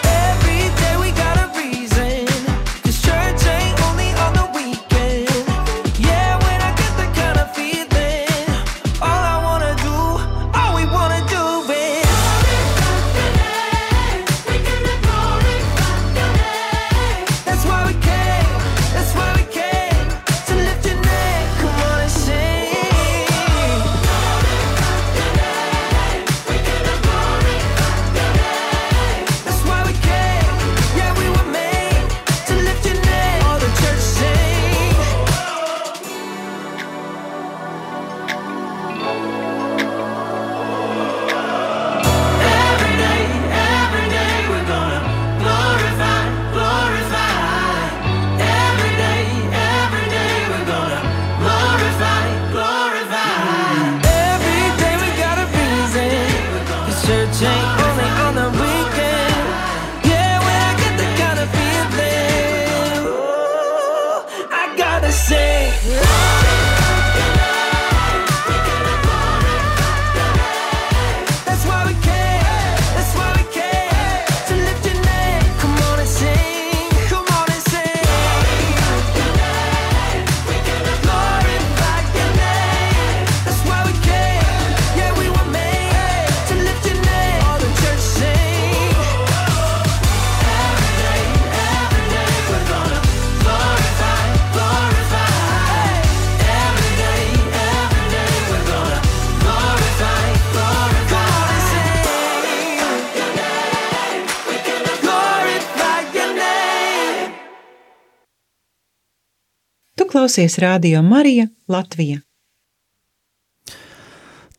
[110.36, 112.18] Klausies Rādio Marija Latvija.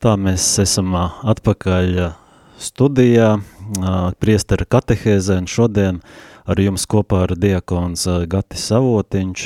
[0.02, 2.00] Tā mēs esam atpakaļ
[2.58, 6.00] studijā, ā, priestera katehēzē, un šodien
[6.50, 9.44] ar jums kopā ir diakons Gatis Savotiņš.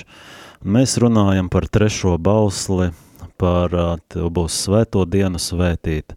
[0.65, 2.95] Mēs runājam par trešo bausli,
[3.37, 3.77] par
[4.09, 6.17] tev būs svēto dienu svētīt.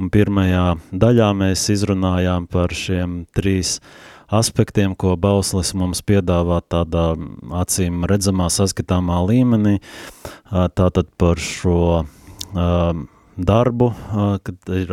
[0.00, 3.76] Un pirmajā daļā mēs izrunājām par šiem trīs
[4.30, 7.12] aspektiem, ko bauslis mums piedāvā tādā
[7.60, 9.78] acīm redzamā, saskatāmā līmenī.
[10.50, 12.06] Tātad par šo
[13.40, 13.92] darbu,
[14.46, 14.90] kad ir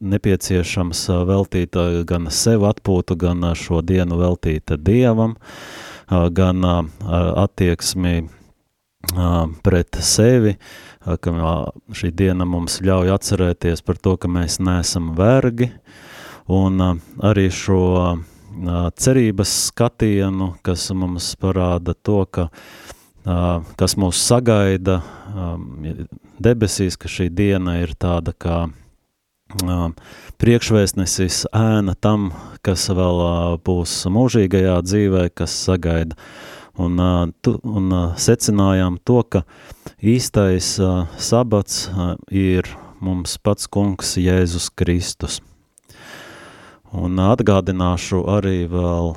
[0.00, 5.36] nepieciešams veltīt gan sev atpūtu, gan šo dienu veltīt Dievam,
[6.10, 6.66] gan
[7.10, 8.28] attieksmi
[9.64, 10.56] pret sevi,
[11.00, 11.32] ka
[11.96, 15.70] šī diena mums ļauj atcerēties par to, ka mēs neesam vergi,
[16.50, 18.18] un arī šo
[19.00, 22.48] cerības skatienu, kas mums parāda to, ka
[23.76, 25.00] kas mūs sagaida
[26.40, 28.68] debesīs, ka šī diena ir tāda kā
[30.40, 32.30] priekšvēstnesis ēna tam,
[32.62, 36.16] kas vēl būs mūžīgajā dzīvē, kas sagaida.
[36.80, 36.96] Un,
[37.42, 39.42] tu, un secinājām to, ka
[40.00, 40.78] īstais
[41.20, 41.90] sabats
[42.30, 42.64] ir
[43.04, 45.40] mums pats kungs Jēzus Kristus.
[46.90, 49.12] Un atgādināšu arī vēl,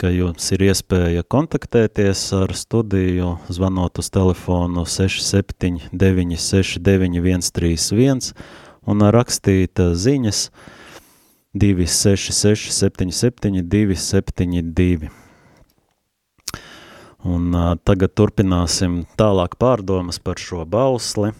[0.00, 8.32] ka jums ir iespēja kontaktēties ar studiju, zvanot uz telefonu 679 69 131
[8.88, 10.48] un rakstīt ziņas
[11.52, 15.12] 266 77 272.
[17.24, 21.30] Un uh, tagad turpināsim tālāk pārdomas par šo bausli.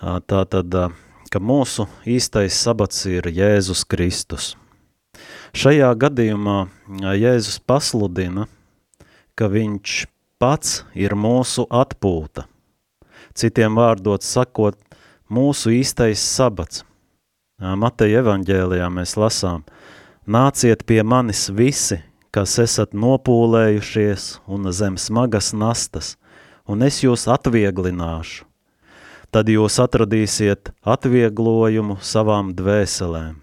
[0.00, 0.94] Uh, tā tad, uh,
[1.30, 4.56] ka mūsu īstais sabats ir Jēzus Kristus.
[5.54, 6.64] Šajā gadījumā
[7.18, 8.48] Jēzus pasludina,
[9.38, 10.04] ka viņš
[10.42, 12.48] pats ir mūsu atpūta.
[13.34, 14.78] Citiem vārdot sakot,
[15.30, 16.82] mūsu īstais sabats.
[17.60, 19.62] Mateja evaņģēlijā mēs lasām,
[20.26, 22.00] nāciet pie manis visi,
[22.34, 26.16] kas esat nopūlējušies un zem smagas nastas,
[26.66, 28.49] un es jūs atvieglināšu.
[29.30, 33.36] Tad jūs atradīsiet atvieglojumu savām dvēselēm.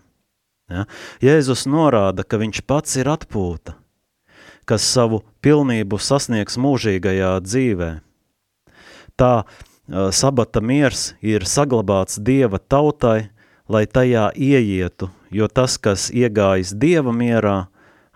[0.67, 0.83] Ja?
[1.23, 3.77] Jēzus norāda, ka viņš pats ir atpūta,
[4.67, 7.91] kas savu pilnību sasniegs mūžīgajā dzīvē.
[9.17, 9.31] Tā
[10.11, 13.29] sabata miers ir saglabāts Dieva tautai,
[13.71, 17.67] lai tajā ieietu, jo tas, kas iegājis Dieva mierā,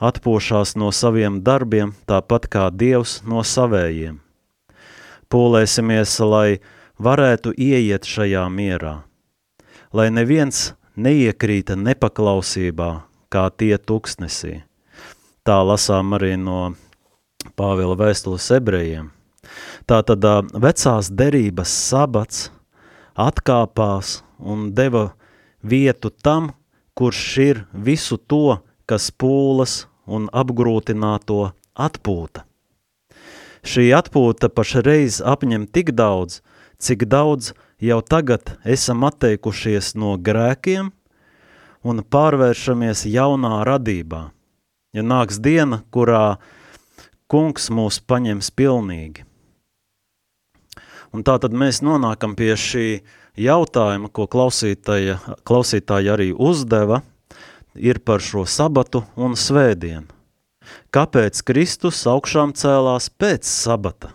[0.01, 4.19] atpūšās no saviem darbiem, tāpat kā Dievs no savējiem.
[5.31, 6.59] Pūlēsimies, lai
[7.01, 9.01] varētu ieiet šajā mierā,
[9.93, 12.91] lai neviens neiekrīta nepaklausībā,
[13.31, 14.61] kā tie tuksnesī.
[15.47, 16.73] Tā lasām arī no
[17.57, 19.09] Pāvila vēstules ebrejiem.
[19.89, 20.21] Tātad
[20.53, 22.51] vecās derības sabats
[23.17, 25.07] atkāpās un deva
[25.65, 26.51] vietu tam,
[26.93, 32.45] kurš ir visu to, kas pūlas un apgrūtināto atpūta.
[33.65, 36.41] Šī atpūta pašreiz apņem tik daudz,
[36.81, 40.91] cik daudz jau tagad esam atteikušies no grēkiem
[41.81, 44.29] un pārvēršamies jaunā radībā.
[44.91, 46.37] Ja nāks diena, kurā
[47.31, 49.25] kungs mūs paņems pilnīgi.
[51.11, 52.85] Un tā tad mēs nonākam pie šī
[53.39, 55.17] jautājuma, ko klausītāja,
[55.47, 57.01] klausītāja arī uzdeva,
[57.75, 60.07] ir par šo sabatu un svētdienu.
[60.91, 64.11] Kāpēc Kristus augšām cēlās pēc sabata?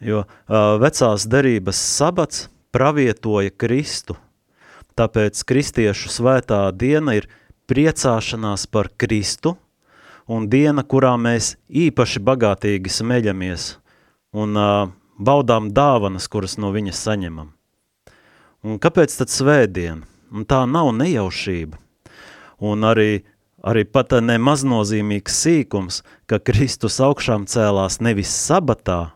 [0.00, 4.18] Jo uh, vecās derības sabats pravietoja Kristu,
[4.96, 7.30] tāpēc kristiešu svētā diena ir
[7.70, 9.54] priecāšanās par Kristu
[10.28, 13.70] un diena, kurā mēs īpaši bagātīgi smeļamies
[14.36, 17.54] un uh, baudām dāvanas, kuras no viņa saņemam.
[18.66, 20.04] Un kāpēc tad svētdiena?
[20.34, 21.78] Un tā nav nejaušība.
[22.66, 23.22] Un arī
[23.66, 29.15] arī pat nemaznozīmīgs sīkums, ka Kristus augšām cēlās nevis sabatā,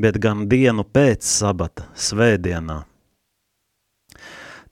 [0.00, 2.82] bet gan dienu pēc sabata, svētdienā.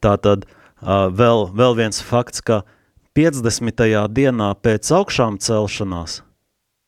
[0.01, 0.47] Tātad
[0.81, 2.63] vēl, vēl viens fakts, ka
[3.19, 3.85] 50.
[4.09, 6.23] dienā pēc augšām celšanās,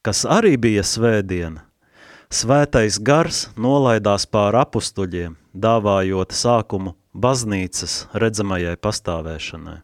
[0.06, 1.66] kas arī bija svētdiena,
[2.32, 9.80] svētais gars nolaidās pār apustuļiem, dāvājot sākumu baznīcas redzamajai pastāvēšanai.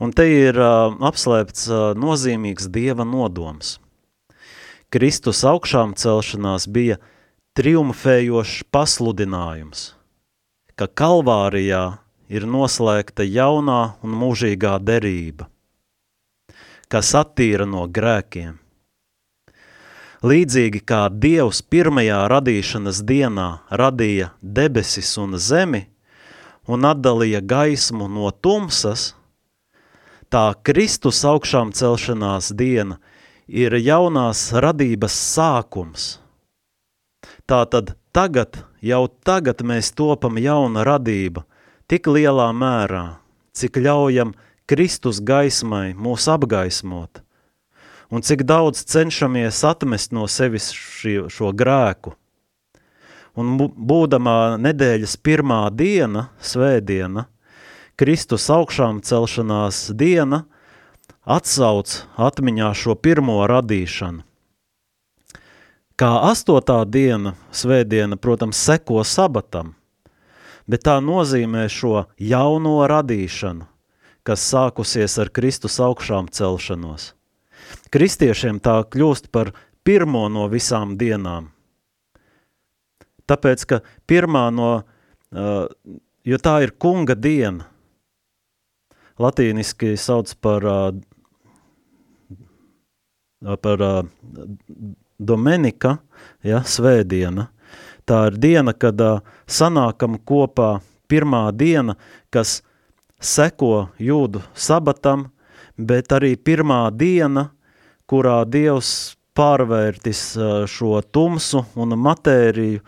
[0.00, 3.78] Un te ir uh, apslēpts uh, nozīmīgs Dieva nodoms.
[4.92, 6.98] Kristus augšām celšanās bija
[7.56, 9.94] triumfējošs pasludinājums,
[10.76, 11.98] ka Kalvārijā
[12.28, 15.48] ir noslēgta jaunā un mūžīgā derība,
[16.92, 18.58] kas attīra no grēkiem.
[20.26, 25.86] Līdzīgi kā Dievs pirmajā radīšanas dienā radīja debesis un zemi
[26.66, 29.12] un atdalīja gaismu no tumsas–
[30.30, 32.98] tā Kristus augšām celšanās diena
[33.46, 36.16] ir jaunās radības sākums.
[37.46, 41.44] Tātad tagad, jau tagad mēs topam jauna radība,
[41.86, 43.20] tik lielā mērā,
[43.54, 44.32] cik ļaujam
[44.66, 47.22] Kristus gaismai mūs apgaismot,
[48.10, 52.16] un cik daudz cenšamies atmest no sevis šī, šo grēku.
[53.38, 57.28] Un būdamā nedēļas pirmā diena, svētdiena,
[57.94, 60.48] Kristus augšām celšanās diena
[61.22, 64.25] atsauc atmiņā šo pirmo radīšanu.
[65.96, 69.70] Kā astotā diena, svētdiena, protams, seko sabatam,
[70.68, 73.64] bet tā nozīmē šo jauno radīšanu,
[74.26, 77.14] kas sākusies ar Kristus augšām celšanos.
[77.88, 79.54] Kristiešiem tā kļūst par
[79.88, 81.48] pirmo no visām dienām.
[83.24, 84.68] Tāpēc, ka pirmā no,
[86.28, 87.70] jo tā ir kunga diena,
[89.16, 90.68] latīniski sauc par,
[93.64, 93.88] par
[95.18, 95.98] Domenika,
[96.44, 97.48] ja, svētdiena.
[98.06, 99.00] Tā ir diena, kad
[99.50, 101.96] sanākam kopā pirmā diena,
[102.30, 102.60] kas
[103.20, 105.30] seko jūdu sabatam,
[105.76, 107.50] bet arī pirmā diena,
[108.06, 110.36] kurā Dievs pārvērtis
[110.70, 112.82] šo tumsu un matēriju,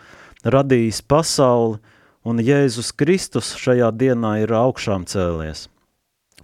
[0.45, 1.79] radījis pasauli,
[2.23, 5.67] un Jēzus Kristus šajā dienā ir augšām cēlies.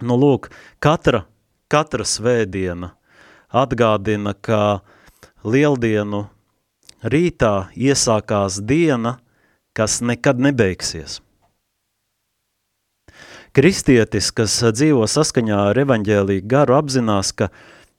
[0.04, 0.50] Nu, lūk,
[0.82, 1.24] katra,
[1.72, 2.92] katra svētdiena
[3.48, 4.82] atgādina, ka
[5.46, 6.26] lieldienu
[7.06, 9.16] rītā iesākās diena,
[9.76, 11.20] kas nekad nebeigsies.
[13.56, 17.48] Kristietis, kas dzīvo saskaņā ar evaņģēlīgu garu, apzinās, ka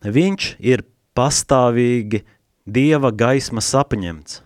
[0.06, 0.84] viņš ir
[1.18, 2.26] pastāvīgi
[2.68, 4.42] Dieva gaismas apņemts.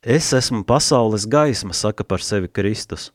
[0.00, 3.10] Es esmu pasaules gaisma, saka par sevi Kristus.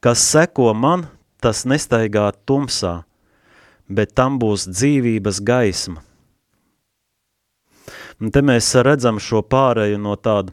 [0.00, 1.04] Kas seko man,
[1.36, 3.02] tas nestaigā tumsā,
[3.84, 6.07] bet tam būs dzīvības gaisma.
[8.18, 10.50] Un te mēs redzam šo pāreju no tāda,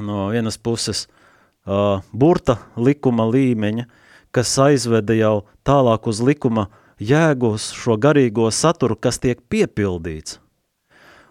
[0.00, 3.84] no vienas puses uh, burta likuma līmeņa,
[4.32, 5.34] kas aizveda jau
[5.66, 10.38] tālāk uz likuma jēgos šo garīgo saturu, kas tiek piepildīts.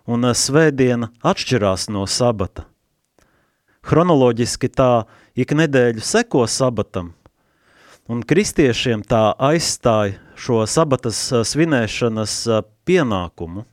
[0.05, 2.67] Un uh, svētdiena atšķirās no sabata.
[3.89, 7.15] Chronoloģiski tā ik nedēļu seko sabatam,
[8.05, 12.35] un kristiešiem tā aizstāja šo sabatas svinēšanas
[12.85, 13.65] pienākumu.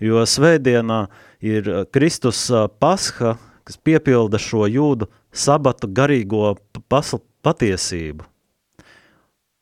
[0.00, 1.04] Jo svētdienā
[1.44, 2.46] ir Kristus
[2.80, 6.54] pasha, kas piepilda šo jūdu sabatu garīgo
[6.90, 8.24] patiesību.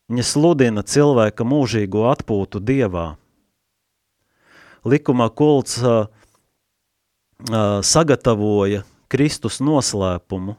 [0.09, 3.18] Viņa sludina cilvēka mūžīgo atpūtu dievā.
[4.89, 6.07] Likuma kults uh,
[7.84, 10.55] sagatavoja Kristus noslēpumu,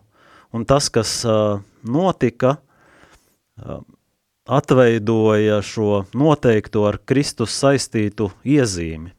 [0.54, 3.80] un tas, kas uh, notika, uh,
[4.46, 9.16] atveidoja šo noteikto ar Kristus saistītu iezīmi.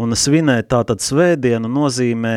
[0.00, 2.36] Un svinēt tātad svētdienu nozīmē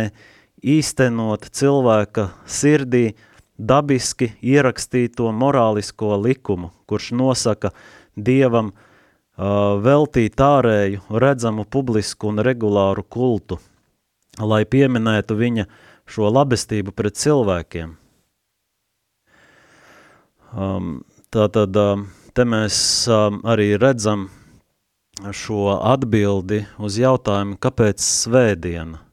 [0.66, 3.14] īstenot cilvēka sirdī
[3.56, 7.72] dabiski ierakstīto morālisko likumu, kurš nosaka
[8.16, 13.60] Dievam uh, veltīt ārēju, redzamu, publisku un regulāru kultu,
[14.40, 15.68] lai pieminētu viņa
[16.12, 17.96] šo labestību pret cilvēkiem.
[20.56, 21.02] Um,
[21.36, 22.78] tātad um, te mēs
[23.12, 24.30] um, arī redzam
[25.32, 29.06] šo atbildi uz jautājumu, kāpēc svētdiena?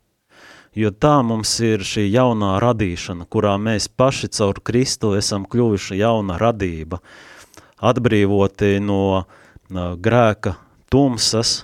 [0.74, 6.38] jo tā mums ir šī jaunā radīšana, kurā mēs paši caur Kristu esam kļuvuši jauna
[6.40, 7.02] radība,
[7.82, 9.26] atbrīvoti no
[9.72, 10.56] grēka
[10.92, 11.62] tumsas,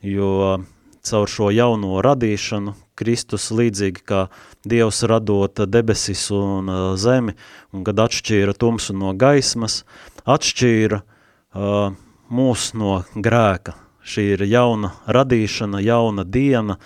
[0.00, 0.58] jo
[1.04, 4.26] caur šo jauno radīšanu Kristus līdzīgi kā
[4.68, 7.36] Dievs radot debesis un uh, zemi,
[7.72, 9.84] un kad atšķīra tumsu no gaismas,
[10.26, 11.94] atšķīra uh,
[12.30, 13.74] mūs no grēka.
[14.08, 16.78] Šī ir jauna radīšana, jauna diena,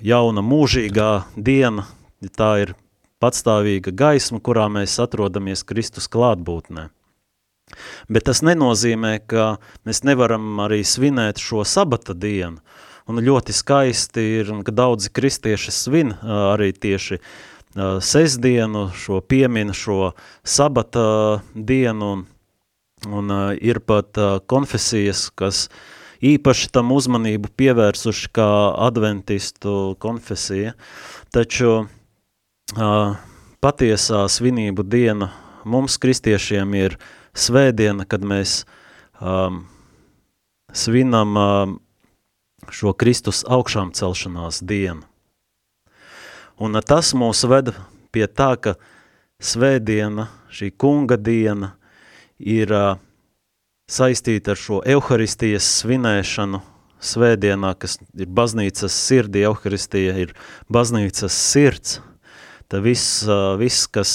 [0.00, 1.84] jauna mūžīgā diena,
[2.36, 2.74] tā ir
[3.20, 6.88] patstāvīga gaisma, kurā mēs atrodamies Kristus klātbūtnē.
[8.08, 9.56] Bet tas nenozīmē, ka
[9.88, 12.60] mēs nevaram arī svinēt šo sabata dienu.
[13.08, 17.18] Un ļoti skaisti ir, ka daudzi kristieši svin arī tieši
[18.00, 22.22] sestdienu, šo piemina šo sabata dienu, un,
[23.08, 23.30] un
[23.60, 24.16] ir pat
[24.50, 25.76] konfesijas, kas uh,
[26.24, 28.48] īpaši tam uzmanību pievērsuši kā
[28.86, 30.74] adventistu konfesija,
[31.34, 33.16] taču uh,
[33.64, 35.30] patiesā svinību diena
[35.64, 36.98] mums kristiešiem ir
[37.34, 38.62] svētdiena, kad mēs
[39.20, 39.64] um,
[40.72, 41.78] svinam um,
[42.70, 45.04] šo Kristus augšām celšanās dienu.
[46.62, 47.72] Un tas mūs ved
[48.14, 48.76] pie tā, ka
[49.42, 51.74] svētdiena, šī kunga diena,
[52.38, 52.72] ir
[53.90, 56.60] saistīta ar šo evaharistijas svinēšanu
[57.04, 60.34] svētdienā, kas ir baznīcas sirdi, evaharistija ir
[60.72, 61.98] baznīcas sirds.
[62.72, 63.26] Tā viss,
[63.60, 64.12] viss, kas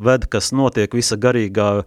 [0.00, 1.84] ved, kas notiek, visa garīgā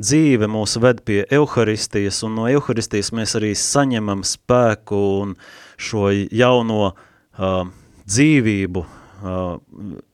[0.00, 5.36] dzīve mūs ved pie evaharistijas, un no evaharistijas mēs arī saņemam spēku un
[5.80, 7.68] šo jauno uh,
[8.08, 8.86] dzīvību.
[9.20, 9.60] Uh,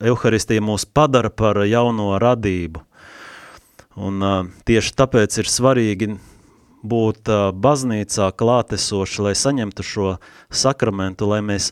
[0.03, 2.83] Euharistija mūs padara par jauno radību.
[3.97, 6.11] Un uh, tieši tāpēc ir svarīgi
[6.85, 10.11] būt uh, baznīcā klātesoši, lai saņemtu šo
[10.53, 11.71] sakramentu, lai mēs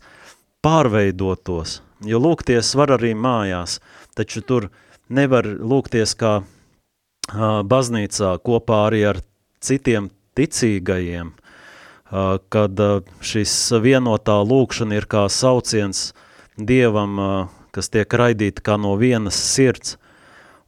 [0.64, 1.83] pārveidotos.
[2.05, 3.79] Jo lūgties var arī mājās,
[4.16, 4.70] taču tur
[5.12, 9.20] nevar lūgties kā uh, baznīcā kopā arī ar
[9.64, 13.53] citiem ticīgajiem, uh, kad uh, šis
[13.85, 16.12] vienotā lūkšana ir kā sauciens
[16.55, 19.99] Dievam, uh, kas tiek raidīta kā no vienas sirds,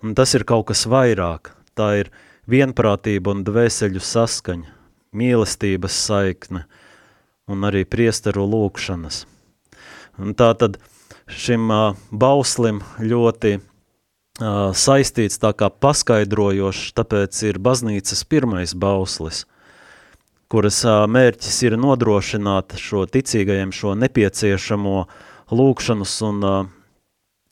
[0.06, 1.50] un tas ir kaut kas vairāk.
[1.76, 4.74] Tā ir uh, vienprātība un dvēseļu saskaņa,
[5.16, 6.64] mīlestības saikne
[7.50, 9.24] un arī priesteru lūkšanas.
[10.22, 10.78] Un tā tad
[11.30, 19.44] šim uh, bauslim ļoti uh, saistīts tā kā paskaidrojošs, tāpēc ir baznīcas pirmais bauslis,
[20.50, 24.96] kuras uh, mērķis ir nodrošināt šo ticīgajiem šo nepieciešamo
[25.50, 26.58] lūkšanas un uh,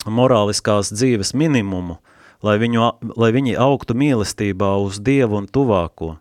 [0.07, 1.98] morāliskās dzīves minimumu,
[2.45, 6.14] lai, viņu, lai viņi augtu mīlestībā uz Dievu un tuvāko.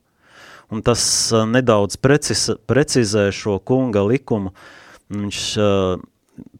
[0.73, 1.03] Un tas
[1.49, 4.53] nedaudz precis, precizē šo kunga likumu.
[5.13, 5.41] Viņš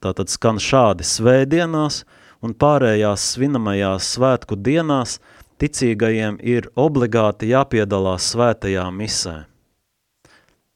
[0.03, 2.03] tātad skan šādi svētdienās
[2.43, 5.18] un pārējās svinamajās svētku dienās
[5.64, 9.43] ticīgajiem ir obligāti jāpiedalās svētajā misē.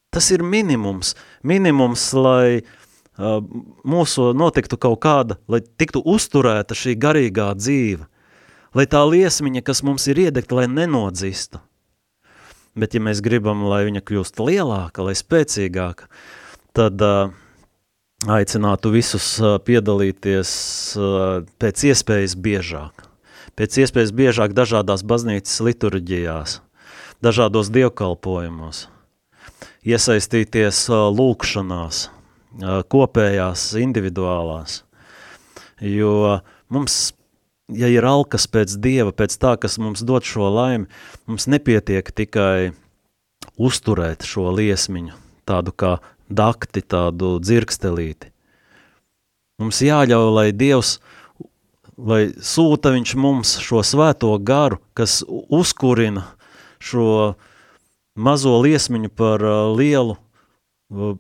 [0.10, 1.12] Tas ir minimums,
[1.44, 3.42] minimums, lai uh,
[3.86, 8.08] mūsu notiktu kaut kāda, lai tiktu uzturēta šī garīgā dzīve
[8.78, 11.62] lai tā liesmiņa, kas mums ir iedegta, lai nenodzistu.
[12.78, 16.06] Bet ja mēs gribam, lai viņa kļūst lielāka, lai spēcīgāka,
[16.78, 17.32] tad uh,
[18.30, 20.52] aicinātu visus uh, piedalīties
[21.00, 23.08] uh, pēc iespējas biežāk.
[23.58, 26.60] Pēc iespējas biežāk dažādās baznīcas liturģijās,
[27.26, 28.86] dažādos dievkalpojumos,
[29.82, 32.04] iesaistīties uh, lūkšanās,
[32.62, 34.84] uh, kopējās, individuālās,
[35.82, 36.38] jo
[36.70, 37.17] mums
[37.74, 40.88] ja ir alkas pēc Dieva, pēc tā, kas mums dod šo laimi,
[41.28, 42.72] mums nepietiek tikai
[43.58, 45.16] uzturēt šo liesmiņu,
[45.48, 45.98] tādu kā
[46.30, 48.32] dakti, tādu dzirkstelīti.
[49.62, 50.98] Mums jāļauj, lai Dievs,
[51.98, 56.28] lai sūta viņš mums šo svēto garu, kas uzkurina
[56.78, 57.34] šo
[58.18, 61.18] mazo liesmiņu par uh, lielu uh,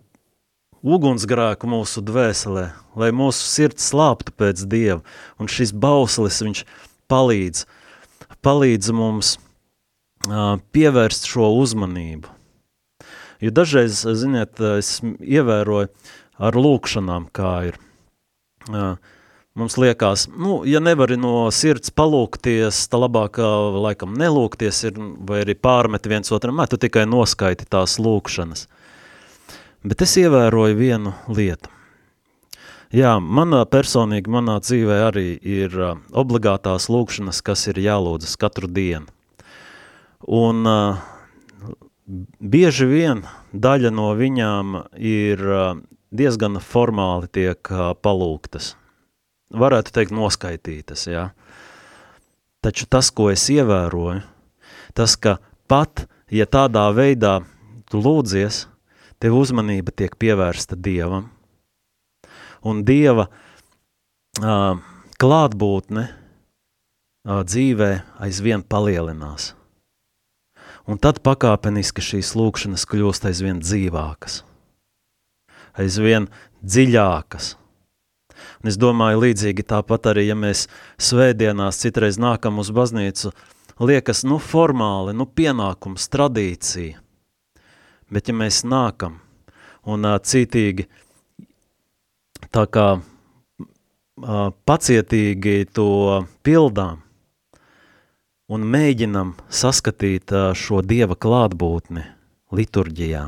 [0.85, 5.01] ugunsgrēku mūsu dvēselē, lai mūsu sirds slāptu pēc Dieva,
[5.41, 6.63] un šis bauslis, viņš
[7.11, 7.65] palīdz,
[8.45, 12.33] palīdz mums uh, pievērst šo uzmanību.
[13.41, 15.91] Jo dažreiz, ziniet, es ievēroju
[16.37, 17.77] ar lūkšanām, kā ir.
[18.67, 18.97] Uh,
[19.57, 23.39] mums liekas, nu, ja nevari no sirds palūkties, tā labāk
[23.77, 24.97] laikam nelūkties ir,
[25.29, 28.67] vai arī pārmet viens otram, tu tikai noskaiti tās lūkšanas.
[29.87, 31.69] Bet es ievēroju vienu lietu.
[32.91, 35.75] Jā, manā personīgi, manā dzīvē arī ir
[36.11, 39.07] obligātās lūkšanas, kas ir jālūdzas katru dienu.
[40.27, 40.99] Un uh,
[42.39, 43.23] bieži vien
[43.53, 45.65] daļa no viņām ir uh,
[46.11, 48.73] diezgan formāli tiek uh, palūktas.
[49.55, 51.29] Varētu teikt noskaitītas, jā.
[52.63, 54.23] Taču tas, ko es ievēroju,
[54.97, 55.37] tas, ka
[55.71, 57.39] pat, ja tādā veidā
[57.87, 58.65] tu lūdzies–
[59.21, 61.29] tev uzmanība tiek pievērsta Dievam.
[62.67, 64.79] Un Dieva uh,
[65.21, 67.91] klātbūtne uh, dzīvē
[68.23, 69.53] aizvien palielinās.
[70.87, 74.41] Un tad pakāpeniski šīs lūkšanas kļūst aizvien dzīvākas,
[75.75, 76.29] aizvien
[76.63, 77.55] dziļākas.
[78.61, 80.65] Un es domāju, līdzīgi tāpat arī, ja mēs
[81.01, 83.33] svētdienās citreiz nākam uz baznīcu,
[83.83, 87.01] liekas, nu, formāli, nu, pienākums, tradīcija.
[88.13, 89.19] Bet ja mēs nākam
[89.87, 90.87] un uh, cītīgi
[92.53, 95.89] tā kā uh, pacietīgi to
[96.45, 97.03] pildām
[98.47, 102.05] un mēģinam saskatīt uh, šo Dieva klātbūtni
[102.55, 103.25] liturģijā,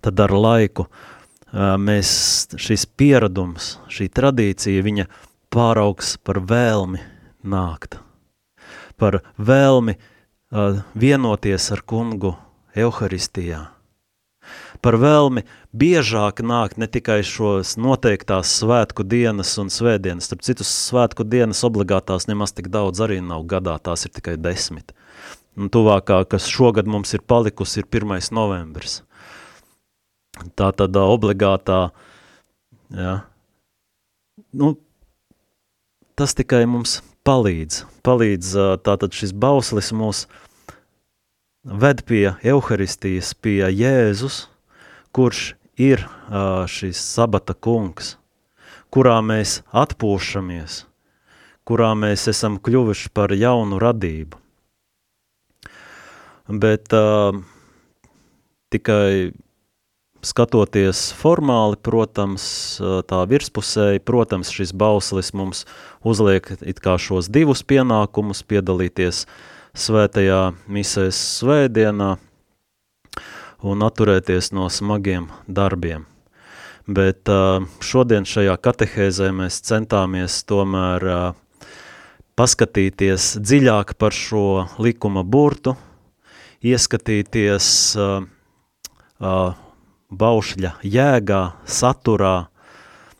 [0.00, 2.10] tad ar laiku uh, mēs
[2.56, 5.08] šis pieradums, šī tradīcija, viņa
[5.52, 7.02] pāraugs par vēlmi
[7.44, 8.00] nākt,
[8.96, 12.36] par vēlmi uh, vienoties ar kungu
[12.78, 13.66] Euharistijā.
[14.84, 15.42] Par vēlmi
[15.76, 22.28] biežāk nākt ne tikai šos noteiktās svētku dienas un svētdienas, starp citus svētku dienas obligātās
[22.30, 24.94] nemaz tik daudz arī nav gadā, tās ir tikai desmit.
[25.58, 28.30] Un tuvākā, kas šogad mums ir palikusi, ir 1.
[28.32, 29.00] novembris.
[30.54, 31.88] Tā tad obligātā,
[32.94, 33.14] jā,
[34.54, 34.76] nu,
[36.14, 38.54] tas tikai mums palīdz, palīdz
[38.86, 40.28] tātad šis bauslis mūs
[41.68, 44.46] ved pie Euharistijas, pie Jēzus,
[45.12, 46.04] kurš ir
[46.72, 48.16] šis sabata kungs,
[48.92, 50.84] kurā mēs atpūšamies,
[51.68, 54.40] kurā mēs esam kļuvuši par jaunu radību.
[56.48, 57.36] Bet uh,
[58.72, 59.34] tikai
[60.24, 62.46] skatoties formāli, protams,
[62.80, 65.66] tā virspusēji, protams, šis bauslis mums
[66.00, 72.16] uzliek it kā šos divus pienākumus piedalīties uh, svētajā misēs svētdienā
[73.68, 76.06] un atturēties no smagiem darbiem.
[76.88, 77.28] Bet
[77.84, 81.04] šodien šajā katehēzē mēs centāmies tomēr
[82.38, 85.76] paskatīties dziļāk par šo likuma burtu,
[86.64, 87.70] ieskatīties
[90.08, 92.36] baušļa jēgā, saturā,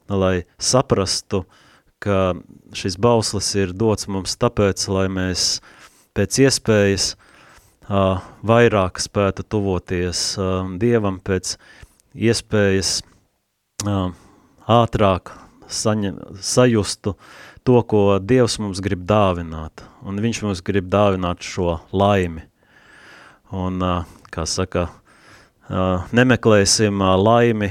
[0.09, 1.45] lai saprastu,
[2.03, 2.33] ka
[2.79, 5.75] šis bauslis ir dots mums tāpēc, lai mēs uh,
[6.19, 11.55] pēc iespējas uh, vairāk spētu tuvoties uh, Dievam, pēc
[12.19, 12.97] iespējas
[13.87, 14.11] uh,
[14.67, 15.31] ātrāk
[15.71, 17.15] saņem, sajustu
[17.63, 19.85] to, ko Dievs mums grib dāvināt.
[20.03, 22.43] Un viņš mums grib dāvināt šo laimi.
[23.55, 23.81] Un,
[24.29, 24.89] kā saka,
[26.13, 27.71] nemeklēsim laimi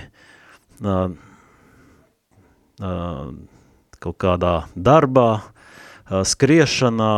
[4.02, 5.28] kaut kādā darbā,
[6.10, 7.14] skriešanā,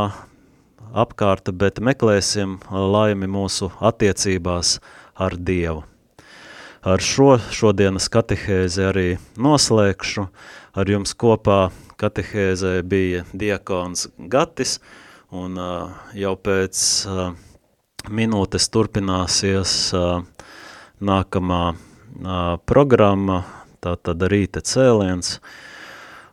[0.93, 4.79] apkārt, bet meklēsim laimi mūsu attiecībās
[5.19, 5.83] ar Dievu.
[6.79, 10.29] Ar šo šodienas katehēzi arī noslēgšu.
[10.79, 14.77] Ar jums kopā katehēzē bija diakons Gatis,
[15.35, 15.57] un
[16.15, 16.83] jau pēc
[18.07, 19.73] minūtes turpināsies
[21.03, 21.63] nākamā
[22.69, 23.41] programma,
[23.83, 25.39] tātad rīta cēliens.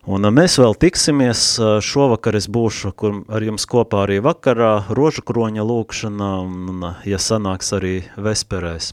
[0.06, 1.40] Un mēs vēl tiksimies,
[1.82, 7.72] šovakar es būšu kur, ar jums kopā arī vakarā, rožu kroņa lūkšanā, un, ja sanāks
[7.74, 8.92] arī vesperēs.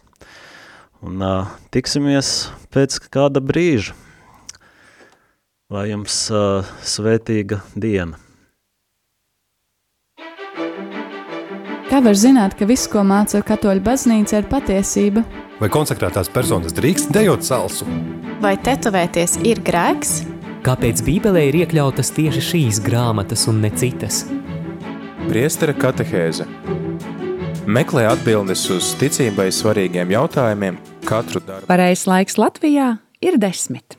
[1.05, 1.21] Un
[1.69, 3.93] tiksimies pēc kāda brīža.
[5.73, 8.17] Lai jums uh, svētīga diena!
[11.93, 15.21] Kā var zināt, ka viss, ko māca katoļu baznīca, ir patiesība?
[15.61, 17.85] Vai konsekrētās personas drīkst dejot salsu?
[18.41, 20.32] Vai tetovēties ir grēks?
[20.63, 24.21] Kāpēc Bībelē ir iekļautas tieši šīs grāmatas un ne citas?
[25.27, 26.45] Priestera katehēze
[27.67, 31.67] Meklē atbildes uz ticībai svarīgiem jautājumiem katru darbu.
[31.67, 32.87] Pareizais laiks Latvijā
[33.19, 33.97] ir desmit.